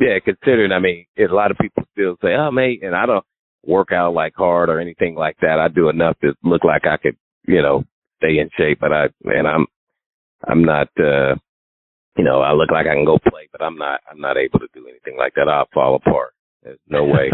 yeah, 0.00 0.18
considering, 0.24 0.72
I 0.72 0.78
mean, 0.78 1.06
a 1.18 1.32
lot 1.32 1.50
of 1.50 1.58
people 1.58 1.84
still 1.92 2.16
say, 2.22 2.34
"Oh, 2.34 2.50
mate," 2.50 2.82
and 2.82 2.94
I 2.94 3.06
don't 3.06 3.24
work 3.64 3.92
out 3.92 4.14
like 4.14 4.34
hard 4.34 4.68
or 4.70 4.80
anything 4.80 5.14
like 5.14 5.36
that. 5.40 5.58
I 5.60 5.68
do 5.68 5.88
enough 5.88 6.18
to 6.20 6.34
look 6.42 6.64
like 6.64 6.86
I 6.86 6.96
could, 6.96 7.16
you 7.46 7.60
know, 7.60 7.84
stay 8.18 8.38
in 8.38 8.50
shape. 8.56 8.78
But 8.80 8.92
I, 8.92 9.06
man, 9.24 9.46
I'm, 9.46 9.66
I'm 10.46 10.64
not, 10.64 10.88
uh, 10.98 11.34
you 12.16 12.24
know, 12.24 12.40
I 12.40 12.52
look 12.52 12.70
like 12.70 12.86
I 12.86 12.94
can 12.94 13.04
go 13.04 13.18
play, 13.18 13.48
but 13.52 13.62
I'm 13.62 13.76
not, 13.76 14.00
I'm 14.10 14.20
not 14.20 14.36
able 14.36 14.58
to 14.60 14.68
do 14.74 14.86
anything 14.88 15.16
like 15.18 15.34
that. 15.34 15.48
I'll 15.48 15.68
fall 15.72 15.96
apart. 15.96 16.32
There's 16.62 16.78
no 16.88 17.04
way. 17.04 17.30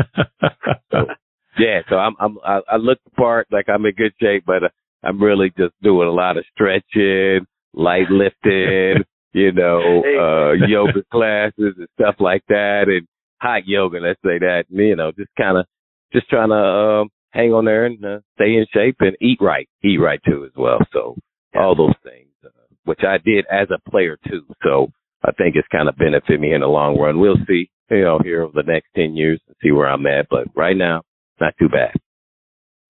So, 0.91 1.07
yeah, 1.59 1.81
so 1.89 1.97
I'm, 1.97 2.15
I'm, 2.21 2.39
I, 2.45 2.61
I 2.73 2.77
look 2.77 2.99
the 3.05 3.11
part 3.11 3.47
like 3.51 3.69
I'm 3.69 3.87
in 3.87 3.95
good 3.95 4.13
shape, 4.21 4.45
but 4.47 4.65
uh, 4.65 4.69
I'm 5.03 5.23
really 5.23 5.53
just 5.57 5.75
doing 5.83 6.09
a 6.09 6.13
lot 6.13 6.37
of 6.37 6.45
stretching, 6.53 7.47
light 7.73 8.11
lifting, 8.11 9.05
you 9.33 9.53
know, 9.53 10.03
uh, 10.05 10.67
yoga 10.67 11.03
classes 11.11 11.75
and 11.79 11.89
stuff 11.99 12.17
like 12.19 12.43
that, 12.49 12.85
and 12.89 13.07
hot 13.41 13.67
yoga, 13.67 13.99
let's 13.99 14.21
say 14.25 14.39
that, 14.39 14.65
and, 14.71 14.79
you 14.79 14.97
know, 14.97 15.13
just 15.13 15.31
kind 15.37 15.59
of, 15.59 15.67
just 16.13 16.29
trying 16.29 16.51
to 16.51 16.55
um, 16.55 17.11
hang 17.33 17.53
on 17.53 17.65
there 17.65 17.87
and 17.87 18.05
uh, 18.05 18.21
stay 18.37 18.55
in 18.55 18.67
shape 18.73 18.97
and 19.01 19.17
eat 19.21 19.39
right, 19.41 19.69
eat 19.83 19.99
right 19.99 20.21
too 20.25 20.45
as 20.45 20.53
well. 20.57 20.79
So 20.93 21.17
all 21.55 21.75
those 21.75 21.95
things, 22.03 22.31
uh, 22.45 22.49
which 22.85 23.01
I 23.07 23.19
did 23.19 23.45
as 23.51 23.69
a 23.71 23.91
player 23.91 24.19
too. 24.29 24.47
So 24.63 24.89
I 25.25 25.33
think 25.33 25.57
it's 25.57 25.69
kind 25.69 25.89
of 25.89 25.97
benefit 25.97 26.41
me 26.41 26.53
in 26.53 26.61
the 26.61 26.67
long 26.67 26.99
run. 26.99 27.21
We'll 27.21 27.37
see, 27.47 27.71
you 27.91 28.05
know, 28.05 28.19
here 28.23 28.43
over 28.43 28.53
the 28.55 28.71
next 28.71 28.89
ten 28.95 29.17
years 29.17 29.41
and 29.47 29.57
see 29.63 29.73
where 29.73 29.89
I'm 29.89 30.07
at. 30.07 30.27
But 30.31 30.47
right 30.55 30.77
now, 30.77 31.03
not 31.41 31.55
too 31.59 31.69
bad. 31.69 31.93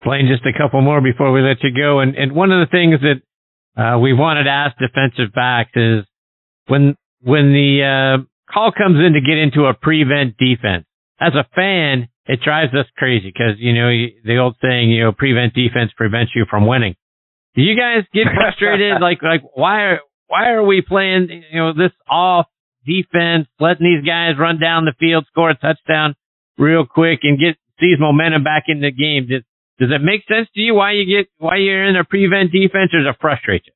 Playing 0.03 0.29
just 0.29 0.47
a 0.47 0.59
couple 0.59 0.81
more 0.81 1.01
before 1.01 1.31
we 1.33 1.43
let 1.43 1.63
you 1.63 1.71
go. 1.77 2.01
And, 2.01 2.17
and 2.17 2.33
one 2.33 2.51
of 2.53 2.67
the 2.67 2.71
things 2.71 2.97
that 3.03 3.21
uh, 3.81 3.99
we 3.99 4.13
wanted 4.13 4.45
to 4.45 4.51
ask 4.51 4.77
defensive 4.79 5.33
backs 5.35 5.73
is 5.75 6.05
when 6.67 6.97
when 7.23 7.53
the 7.53 7.83
uh, 8.21 8.53
call 8.53 8.73
comes 8.73 8.97
in 9.05 9.13
to 9.13 9.21
get 9.21 9.39
into 9.39 9.67
a 9.67 9.75
prevent 9.75 10.37
defense. 10.39 10.87
As 11.21 11.35
a 11.35 11.45
fan, 11.55 12.09
it 12.27 12.41
drives 12.45 12.73
us 12.75 12.87
crazy 12.97 13.33
because 13.33 13.59
you 13.59 13.73
know 13.75 13.89
the 14.25 14.39
old 14.39 14.57
saying, 14.63 14.91
you 14.91 15.05
know, 15.05 15.13
prevent 15.13 15.55
defense 15.55 15.91
prevents 15.97 16.33
you 16.35 16.47
from 16.49 16.67
winning. 16.67 16.95
Do 17.55 17.63
you 17.63 17.77
guys 17.77 18.05
get 18.13 18.27
frustrated? 18.35 19.01
like 19.01 19.23
like 19.23 19.43
why 19.55 19.83
are 19.83 20.01
why 20.27 20.51
are 20.51 20.65
we 20.65 20.83
playing 20.83 21.29
you 21.31 21.59
know 21.59 21.73
this 21.73 21.93
off 22.09 22.47
defense, 22.87 23.47
letting 23.59 23.87
these 23.87 24.07
guys 24.07 24.39
run 24.39 24.59
down 24.61 24.85
the 24.85 24.95
field, 24.99 25.27
score 25.31 25.51
a 25.51 25.55
touchdown 25.55 26.15
real 26.59 26.87
quick, 26.87 27.21
and 27.23 27.39
get 27.39 27.57
these 27.81 27.99
momentum 27.99 28.45
back 28.45 28.65
in 28.69 28.81
the 28.81 28.93
game? 28.93 29.27
Does 29.29 29.43
does 29.79 29.91
it 29.91 30.05
make 30.05 30.23
sense 30.29 30.49
to 30.55 30.61
you 30.61 30.75
why 30.75 30.93
you 30.93 31.07
get 31.07 31.31
why 31.39 31.57
you're 31.57 31.85
in 31.85 31.97
a 31.97 32.05
prevent 32.05 32.53
defense, 32.53 32.93
or 32.93 33.03
does 33.03 33.15
it 33.15 33.21
frustrate 33.21 33.63
you? 33.67 33.73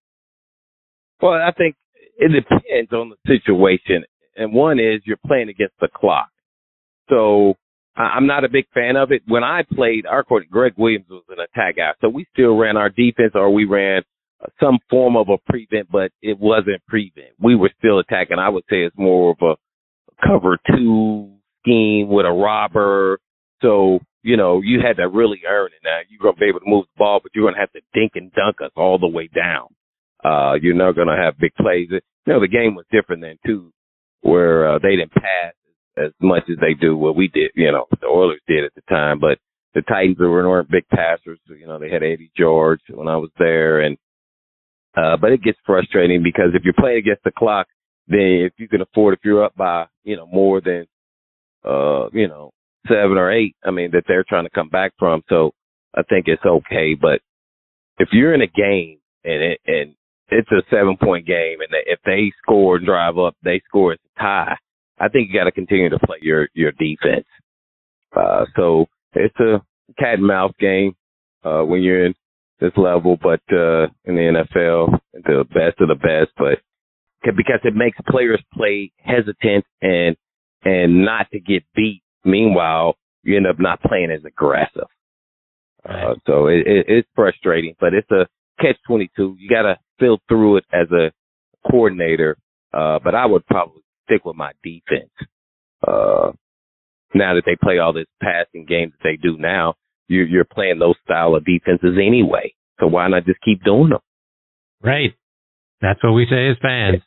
Well, 1.20 1.32
I 1.32 1.52
think 1.52 1.76
it 2.18 2.28
depends 2.28 2.92
on 2.92 3.10
the 3.10 3.16
situation. 3.26 4.04
And 4.36 4.52
one 4.52 4.78
is 4.78 5.00
you're 5.04 5.16
playing 5.26 5.48
against 5.48 5.74
the 5.80 5.88
clock. 5.88 6.28
So 7.08 7.54
I'm 7.96 8.26
not 8.26 8.44
a 8.44 8.48
big 8.48 8.66
fan 8.74 8.96
of 8.96 9.12
it. 9.12 9.22
When 9.26 9.44
I 9.44 9.62
played, 9.62 10.04
our 10.06 10.24
coach, 10.24 10.44
Gregg 10.50 10.74
Williams 10.76 11.06
was 11.08 11.22
an 11.28 11.38
attack 11.38 11.76
guy. 11.76 11.92
So 12.00 12.08
we 12.08 12.26
still 12.32 12.56
ran 12.56 12.76
our 12.76 12.90
defense 12.90 13.32
or 13.34 13.52
we 13.52 13.64
ran 13.64 14.02
uh, 14.42 14.46
some 14.60 14.78
form 14.90 15.16
of 15.16 15.28
a 15.28 15.38
prevent, 15.50 15.90
but 15.90 16.10
it 16.20 16.38
wasn't 16.38 16.84
prevent. 16.88 17.34
We 17.38 17.54
were 17.54 17.70
still 17.78 18.00
attacking. 18.00 18.38
I 18.38 18.48
would 18.48 18.64
say 18.68 18.82
it's 18.82 18.98
more 18.98 19.30
of 19.30 19.38
a 19.42 20.26
cover 20.26 20.58
two 20.66 21.34
scheme 21.62 22.08
with 22.08 22.26
a 22.26 22.32
robber. 22.32 23.20
So, 23.62 24.00
you 24.22 24.36
know, 24.36 24.60
you 24.60 24.80
had 24.80 24.96
to 24.96 25.08
really 25.08 25.42
earn 25.48 25.68
it. 25.68 25.84
Now 25.84 26.00
you're 26.08 26.20
going 26.20 26.34
to 26.34 26.40
be 26.40 26.48
able 26.48 26.60
to 26.60 26.66
move 26.66 26.86
the 26.86 26.98
ball, 26.98 27.20
but 27.22 27.30
you're 27.34 27.44
going 27.44 27.54
to 27.54 27.60
have 27.60 27.72
to 27.72 27.80
dink 27.94 28.12
and 28.16 28.32
dunk 28.32 28.56
us 28.60 28.72
all 28.76 28.98
the 28.98 29.06
way 29.06 29.28
down. 29.28 29.68
Uh, 30.24 30.54
you're 30.60 30.74
not 30.74 30.96
going 30.96 31.08
to 31.08 31.16
have 31.16 31.38
big 31.38 31.54
plays. 31.54 31.88
You 31.90 32.00
know, 32.26 32.40
the 32.40 32.48
game 32.48 32.74
was 32.74 32.86
different 32.90 33.22
then 33.22 33.38
too, 33.46 33.72
where 34.22 34.74
uh, 34.74 34.78
they 34.80 34.96
didn't 34.96 35.12
pass 35.12 35.52
as 35.96 36.10
much 36.20 36.44
as 36.50 36.56
they 36.60 36.74
do 36.74 36.96
what 36.96 37.16
we 37.16 37.28
did, 37.28 37.50
you 37.54 37.70
know, 37.70 37.86
the 38.00 38.06
Oilers 38.06 38.40
did 38.46 38.64
at 38.64 38.74
the 38.74 38.82
time. 38.88 39.20
But 39.20 39.38
the 39.74 39.82
Titans 39.82 40.18
were, 40.18 40.48
weren't 40.48 40.70
big 40.70 40.88
passers. 40.88 41.38
You 41.48 41.66
know, 41.66 41.78
they 41.78 41.90
had 41.90 42.02
Eddie 42.02 42.30
George 42.36 42.80
when 42.90 43.08
I 43.08 43.16
was 43.16 43.30
there. 43.38 43.80
And, 43.80 43.96
uh, 44.96 45.16
but 45.16 45.32
it 45.32 45.42
gets 45.42 45.58
frustrating 45.66 46.22
because 46.22 46.50
if 46.54 46.62
you're 46.64 46.74
playing 46.74 46.98
against 46.98 47.24
the 47.24 47.32
clock, 47.32 47.66
then 48.08 48.46
if 48.46 48.52
you 48.58 48.68
can 48.68 48.82
afford, 48.82 49.14
if 49.14 49.24
you're 49.24 49.44
up 49.44 49.56
by, 49.56 49.86
you 50.04 50.16
know, 50.16 50.26
more 50.26 50.60
than, 50.60 50.86
uh, 51.64 52.08
you 52.12 52.28
know, 52.28 52.50
seven 52.86 53.16
or 53.16 53.32
eight, 53.32 53.56
I 53.64 53.70
mean, 53.70 53.90
that 53.92 54.04
they're 54.06 54.24
trying 54.28 54.44
to 54.44 54.50
come 54.50 54.68
back 54.68 54.92
from. 54.98 55.22
So 55.28 55.52
I 55.94 56.02
think 56.02 56.26
it's 56.28 56.44
okay. 56.44 56.94
But 57.00 57.20
if 57.98 58.08
you're 58.12 58.34
in 58.34 58.42
a 58.42 58.46
game 58.46 58.98
and 59.24 59.42
it, 59.42 59.60
and 59.66 59.94
it's 60.28 60.50
a 60.50 60.62
seven 60.70 60.96
point 60.96 61.26
game 61.26 61.60
and 61.60 61.70
if 61.86 62.00
they 62.04 62.32
score 62.42 62.76
and 62.76 62.86
drive 62.86 63.18
up, 63.18 63.36
they 63.42 63.62
score 63.66 63.92
it's 63.92 64.02
a 64.16 64.20
tie. 64.20 64.56
I 64.98 65.08
think 65.08 65.28
you 65.28 65.38
got 65.38 65.44
to 65.44 65.52
continue 65.52 65.88
to 65.90 65.98
play 65.98 66.18
your 66.22 66.48
your 66.54 66.72
defense. 66.72 67.26
Uh, 68.14 68.44
so 68.56 68.86
it's 69.14 69.38
a 69.40 69.62
cat 69.98 70.14
and 70.14 70.26
mouse 70.26 70.52
game 70.60 70.94
uh, 71.44 71.62
when 71.62 71.82
you're 71.82 72.06
in 72.06 72.14
this 72.60 72.72
level, 72.76 73.18
but 73.20 73.40
uh, 73.52 73.86
in 74.04 74.14
the 74.14 74.44
NFL, 74.56 74.98
the 75.12 75.44
best 75.48 75.80
of 75.80 75.88
the 75.88 75.94
best. 75.94 76.30
But 76.36 76.60
because 77.24 77.60
it 77.64 77.74
makes 77.74 77.98
players 78.08 78.42
play 78.54 78.92
hesitant 78.98 79.64
and 79.82 80.16
and 80.64 81.04
not 81.04 81.30
to 81.32 81.40
get 81.40 81.62
beat. 81.74 82.02
Meanwhile, 82.24 82.96
you 83.22 83.36
end 83.36 83.46
up 83.46 83.56
not 83.58 83.82
playing 83.82 84.10
as 84.10 84.24
aggressive. 84.24 84.88
Uh, 85.86 86.14
so 86.26 86.46
it, 86.46 86.66
it, 86.66 86.86
it's 86.88 87.08
frustrating, 87.14 87.74
but 87.78 87.92
it's 87.92 88.10
a 88.10 88.26
catch 88.60 88.76
twenty 88.86 89.10
two. 89.16 89.36
You 89.38 89.48
got 89.48 89.62
to 89.62 89.78
feel 89.98 90.18
through 90.28 90.58
it 90.58 90.64
as 90.72 90.90
a 90.90 91.12
coordinator. 91.70 92.38
Uh, 92.72 92.98
but 93.04 93.14
I 93.14 93.26
would 93.26 93.46
probably 93.46 93.83
stick 94.04 94.24
with 94.24 94.36
my 94.36 94.52
defense. 94.62 95.10
Uh, 95.86 96.32
now 97.14 97.34
that 97.34 97.42
they 97.46 97.56
play 97.62 97.78
all 97.78 97.92
this 97.92 98.06
passing 98.22 98.64
game 98.66 98.90
that 98.92 99.02
they 99.02 99.16
do 99.16 99.36
now, 99.38 99.74
you're, 100.08 100.26
you're 100.26 100.44
playing 100.44 100.78
those 100.78 100.96
style 101.04 101.34
of 101.34 101.44
defenses 101.44 101.96
anyway. 102.00 102.54
So 102.80 102.86
why 102.86 103.08
not 103.08 103.24
just 103.24 103.40
keep 103.44 103.62
doing 103.64 103.90
them? 103.90 104.00
Right. 104.82 105.14
That's 105.80 106.02
what 106.02 106.12
we 106.12 106.26
say 106.28 106.48
as 106.50 106.56
fans. 106.60 107.02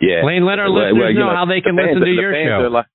Yeah. 0.00 0.22
Blaine, 0.22 0.44
let 0.44 0.58
our 0.58 0.70
Well, 0.72 0.84
listeners 0.84 0.98
well, 1.00 1.10
you 1.12 1.18
know, 1.18 1.26
know, 1.30 1.36
how 1.36 1.44
they 1.46 1.56
the 1.60 1.62
can 1.62 1.76
fans- 1.76 1.88
listen 1.94 2.00
to 2.00 2.06
the 2.06 2.20
your 2.20 2.32
show. 2.62 2.68
like- 2.68 2.86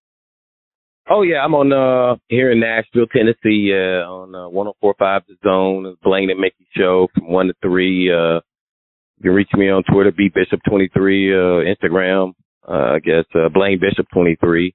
oh 1.10 1.22
yeah, 1.22 1.44
I'm 1.44 1.54
on 1.56 1.72
uh 1.72 2.16
here 2.30 2.52
in 2.52 2.60
Nashville, 2.60 3.06
Tennessee, 3.08 3.72
uh 3.74 4.06
on 4.10 4.34
uh, 4.36 4.50
1045 4.50 5.22
The 5.28 5.36
Zone, 5.48 5.84
the 5.84 5.96
Blaine 6.04 6.30
and 6.32 6.40
Mickey 6.40 6.68
show 6.76 7.08
from 7.14 7.28
one 7.30 7.48
to 7.48 7.54
three. 7.62 8.12
Uh 8.12 8.42
you 9.20 9.24
can 9.30 9.32
reach 9.34 9.52
me 9.54 9.70
on 9.70 9.84
Twitter, 9.84 10.12
B 10.12 10.30
Bishop 10.34 10.62
twenty 10.68 10.90
three, 10.94 11.32
uh 11.34 11.64
Instagram, 11.64 12.34
uh 12.68 12.96
I 12.96 13.00
guess 13.00 13.26
uh 13.36 13.50
Blaine 13.50 13.80
Bishop 13.80 14.08
twenty 14.14 14.36
three. 14.40 14.74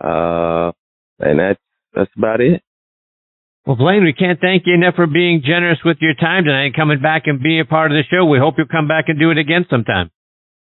Uh 0.00 0.72
and 1.18 1.38
that's 1.40 1.60
that's 1.94 2.10
about 2.16 2.40
it. 2.40 2.62
Well, 3.66 3.76
Blaine, 3.76 4.04
we 4.04 4.12
can't 4.12 4.40
thank 4.40 4.62
you 4.66 4.74
enough 4.74 4.94
for 4.94 5.08
being 5.08 5.42
generous 5.44 5.78
with 5.84 5.96
your 6.00 6.14
time 6.14 6.44
tonight 6.44 6.66
and 6.66 6.76
coming 6.76 7.00
back 7.02 7.22
and 7.26 7.42
being 7.42 7.60
a 7.60 7.64
part 7.64 7.90
of 7.90 7.96
the 7.96 8.04
show. 8.08 8.24
We 8.24 8.38
hope 8.38 8.54
you'll 8.58 8.68
come 8.68 8.86
back 8.86 9.06
and 9.08 9.18
do 9.18 9.32
it 9.32 9.38
again 9.38 9.66
sometime. 9.68 10.10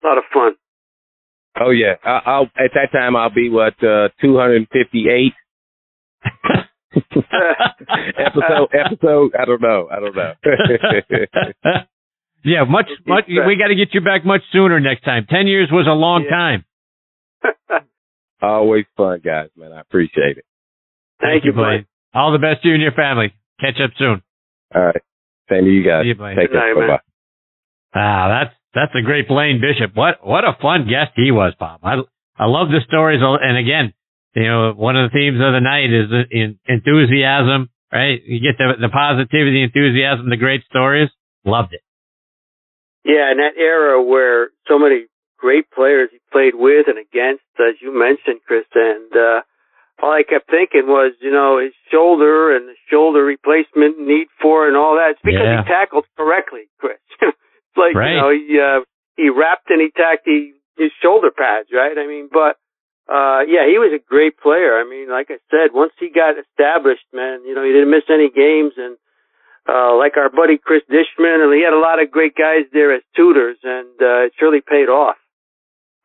A 0.02 0.06
lot 0.06 0.18
of 0.18 0.24
fun. 0.32 0.52
Oh 1.60 1.70
yeah. 1.70 1.94
I 2.04 2.20
I'll 2.26 2.50
at 2.56 2.72
that 2.74 2.90
time 2.92 3.14
I'll 3.16 3.30
be 3.34 3.50
what, 3.50 3.74
uh 3.82 4.08
two 4.20 4.36
hundred 4.36 4.56
and 4.56 4.68
fifty 4.72 5.06
eight 5.08 5.34
episode 8.18 8.68
episode 8.72 9.32
I 9.38 9.44
don't 9.44 9.62
know. 9.62 9.88
I 9.90 10.00
don't 10.00 10.16
know. 10.16 10.32
yeah, 12.48 12.64
much, 12.64 12.88
much. 13.06 13.24
We 13.28 13.56
got 13.56 13.68
to 13.68 13.74
get 13.76 13.94
you 13.94 14.00
back 14.00 14.24
much 14.24 14.42
sooner 14.52 14.80
next 14.80 15.02
time. 15.04 15.26
Ten 15.28 15.46
years 15.46 15.68
was 15.70 15.86
a 15.86 15.92
long 15.94 16.24
Yeah. 16.24 16.30
time. 16.30 16.64
Always 18.42 18.84
fun, 18.96 19.20
guys, 19.24 19.48
man. 19.56 19.72
I 19.72 19.80
appreciate 19.80 20.38
it. 20.38 20.44
Thank 21.20 21.44
you, 21.44 21.52
Blaine. 21.52 21.86
All 22.14 22.32
the 22.32 22.38
best 22.38 22.62
to 22.62 22.68
you 22.68 22.74
and 22.74 22.82
your 22.82 22.92
family. 22.92 23.32
Catch 23.60 23.80
up 23.82 23.90
soon. 23.98 24.22
All 24.74 24.82
right. 24.84 25.02
Same 25.50 25.64
to 25.64 25.70
you 25.70 25.82
guys. 25.82 26.04
See 26.04 26.08
you, 26.08 26.14
Blaine. 26.14 26.36
Take 26.36 26.52
Good 26.52 26.60
care. 26.60 26.74
Bye 26.74 26.86
bye. 26.86 27.00
Ah, 27.94 28.28
that's 28.28 28.54
that's 28.74 28.92
a 28.94 29.02
great 29.02 29.26
Blaine 29.28 29.60
Bishop. 29.60 29.96
What 29.96 30.24
what 30.24 30.44
a 30.44 30.56
fun 30.62 30.86
guest 30.88 31.12
he 31.16 31.30
was, 31.32 31.54
Bob. 31.58 31.80
I 31.82 31.96
I 32.38 32.46
love 32.46 32.68
the 32.68 32.80
stories, 32.86 33.20
and 33.22 33.56
again, 33.56 33.92
you 34.36 34.44
know, 34.46 34.72
one 34.76 34.96
of 34.96 35.10
the 35.10 35.14
themes 35.18 35.40
of 35.42 35.52
the 35.52 35.60
night 35.60 35.90
is 35.92 36.26
in, 36.30 36.58
enthusiasm. 36.68 37.70
Right? 37.92 38.22
You 38.24 38.38
get 38.40 38.58
the 38.58 38.74
the 38.80 38.90
positivity, 38.90 39.62
enthusiasm, 39.62 40.28
the 40.30 40.36
great 40.36 40.62
stories. 40.68 41.08
Loved 41.44 41.72
it. 41.72 41.80
Yeah, 43.04 43.30
in 43.30 43.38
that 43.38 43.56
era 43.56 44.02
where 44.02 44.50
so 44.66 44.78
many 44.78 45.06
great 45.38 45.70
players 45.70 46.10
he 46.12 46.18
played 46.32 46.54
with 46.54 46.86
and 46.88 46.98
against, 46.98 47.44
as 47.58 47.76
you 47.80 47.96
mentioned, 47.96 48.40
Chris, 48.46 48.66
and 48.74 49.10
uh, 49.14 49.40
all 50.02 50.12
I 50.12 50.22
kept 50.22 50.50
thinking 50.50 50.86
was, 50.86 51.12
you 51.20 51.30
know, 51.30 51.58
his 51.58 51.72
shoulder 51.90 52.54
and 52.54 52.68
the 52.68 52.74
shoulder 52.90 53.24
replacement 53.24 53.98
need 53.98 54.26
for 54.42 54.66
and 54.68 54.76
all 54.76 54.94
that. 54.96 55.12
It's 55.12 55.22
because 55.24 55.46
Yeah. 55.46 55.62
he 55.62 55.68
tackled 55.68 56.06
correctly, 56.16 56.68
Chris. 56.78 56.98
it's 57.22 57.76
like 57.76 57.94
Right. 57.94 58.12
you 58.14 58.18
know 58.20 58.30
he 58.30 58.60
uh, 58.60 58.80
he 59.16 59.30
wrapped 59.30 59.70
and 59.70 59.80
he 59.80 59.90
tacked 59.90 60.26
he, 60.26 60.54
his 60.76 60.90
shoulder 61.02 61.30
pads, 61.30 61.68
right? 61.72 61.96
I 61.98 62.06
mean, 62.06 62.28
but 62.32 62.56
uh 63.08 63.40
yeah, 63.48 63.64
he 63.66 63.78
was 63.78 63.92
a 63.94 64.02
great 64.04 64.38
player. 64.38 64.78
I 64.78 64.84
mean, 64.84 65.08
like 65.10 65.30
I 65.30 65.38
said, 65.50 65.72
once 65.72 65.92
he 65.98 66.10
got 66.10 66.34
established, 66.38 67.06
man, 67.12 67.42
you 67.46 67.54
know, 67.54 67.64
he 67.64 67.72
didn't 67.72 67.90
miss 67.90 68.06
any 68.10 68.28
games 68.30 68.74
and 68.76 68.96
uh 69.68 69.96
like 69.96 70.16
our 70.16 70.30
buddy 70.30 70.58
Cris 70.58 70.82
Dishman 70.90 71.44
and 71.44 71.52
he 71.54 71.62
had 71.62 71.72
a 71.72 71.78
lot 71.78 72.02
of 72.02 72.10
great 72.10 72.34
guys 72.34 72.64
there 72.72 72.94
as 72.94 73.02
tutors 73.14 73.58
and 73.62 73.94
uh 74.00 74.26
it 74.26 74.32
surely 74.38 74.60
paid 74.60 74.88
off. 74.88 75.16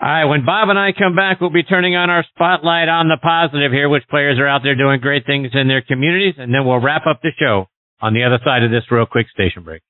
All 0.02 0.10
right, 0.10 0.26
when 0.26 0.46
Bob 0.46 0.68
and 0.68 0.78
I 0.78 0.92
come 0.92 1.16
back, 1.16 1.40
we'll 1.40 1.50
be 1.50 1.64
turning 1.64 1.96
on 1.96 2.10
our 2.10 2.26
spotlight 2.36 2.90
on 2.90 3.08
the 3.08 3.16
positive 3.22 3.72
here, 3.72 3.88
which 3.88 4.04
players 4.10 4.38
are 4.38 4.48
out 4.48 4.60
there 4.62 4.76
doing 4.76 5.00
great 5.00 5.26
things 5.26 5.52
in 5.54 5.70
their 5.70 5.82
communities, 5.82 6.36
and 6.38 6.54
then 6.54 6.66
we'll 6.66 6.82
wrap 6.82 7.08
up 7.08 7.22
the 7.24 7.32
show 7.40 7.68
on 8.02 8.14
the 8.14 8.24
other 8.24 8.40
side 8.44 8.64
of 8.64 8.72
this 8.72 8.84
real 8.92 9.06
quick 9.06 9.28
station 9.30 9.64
break. 9.64 9.82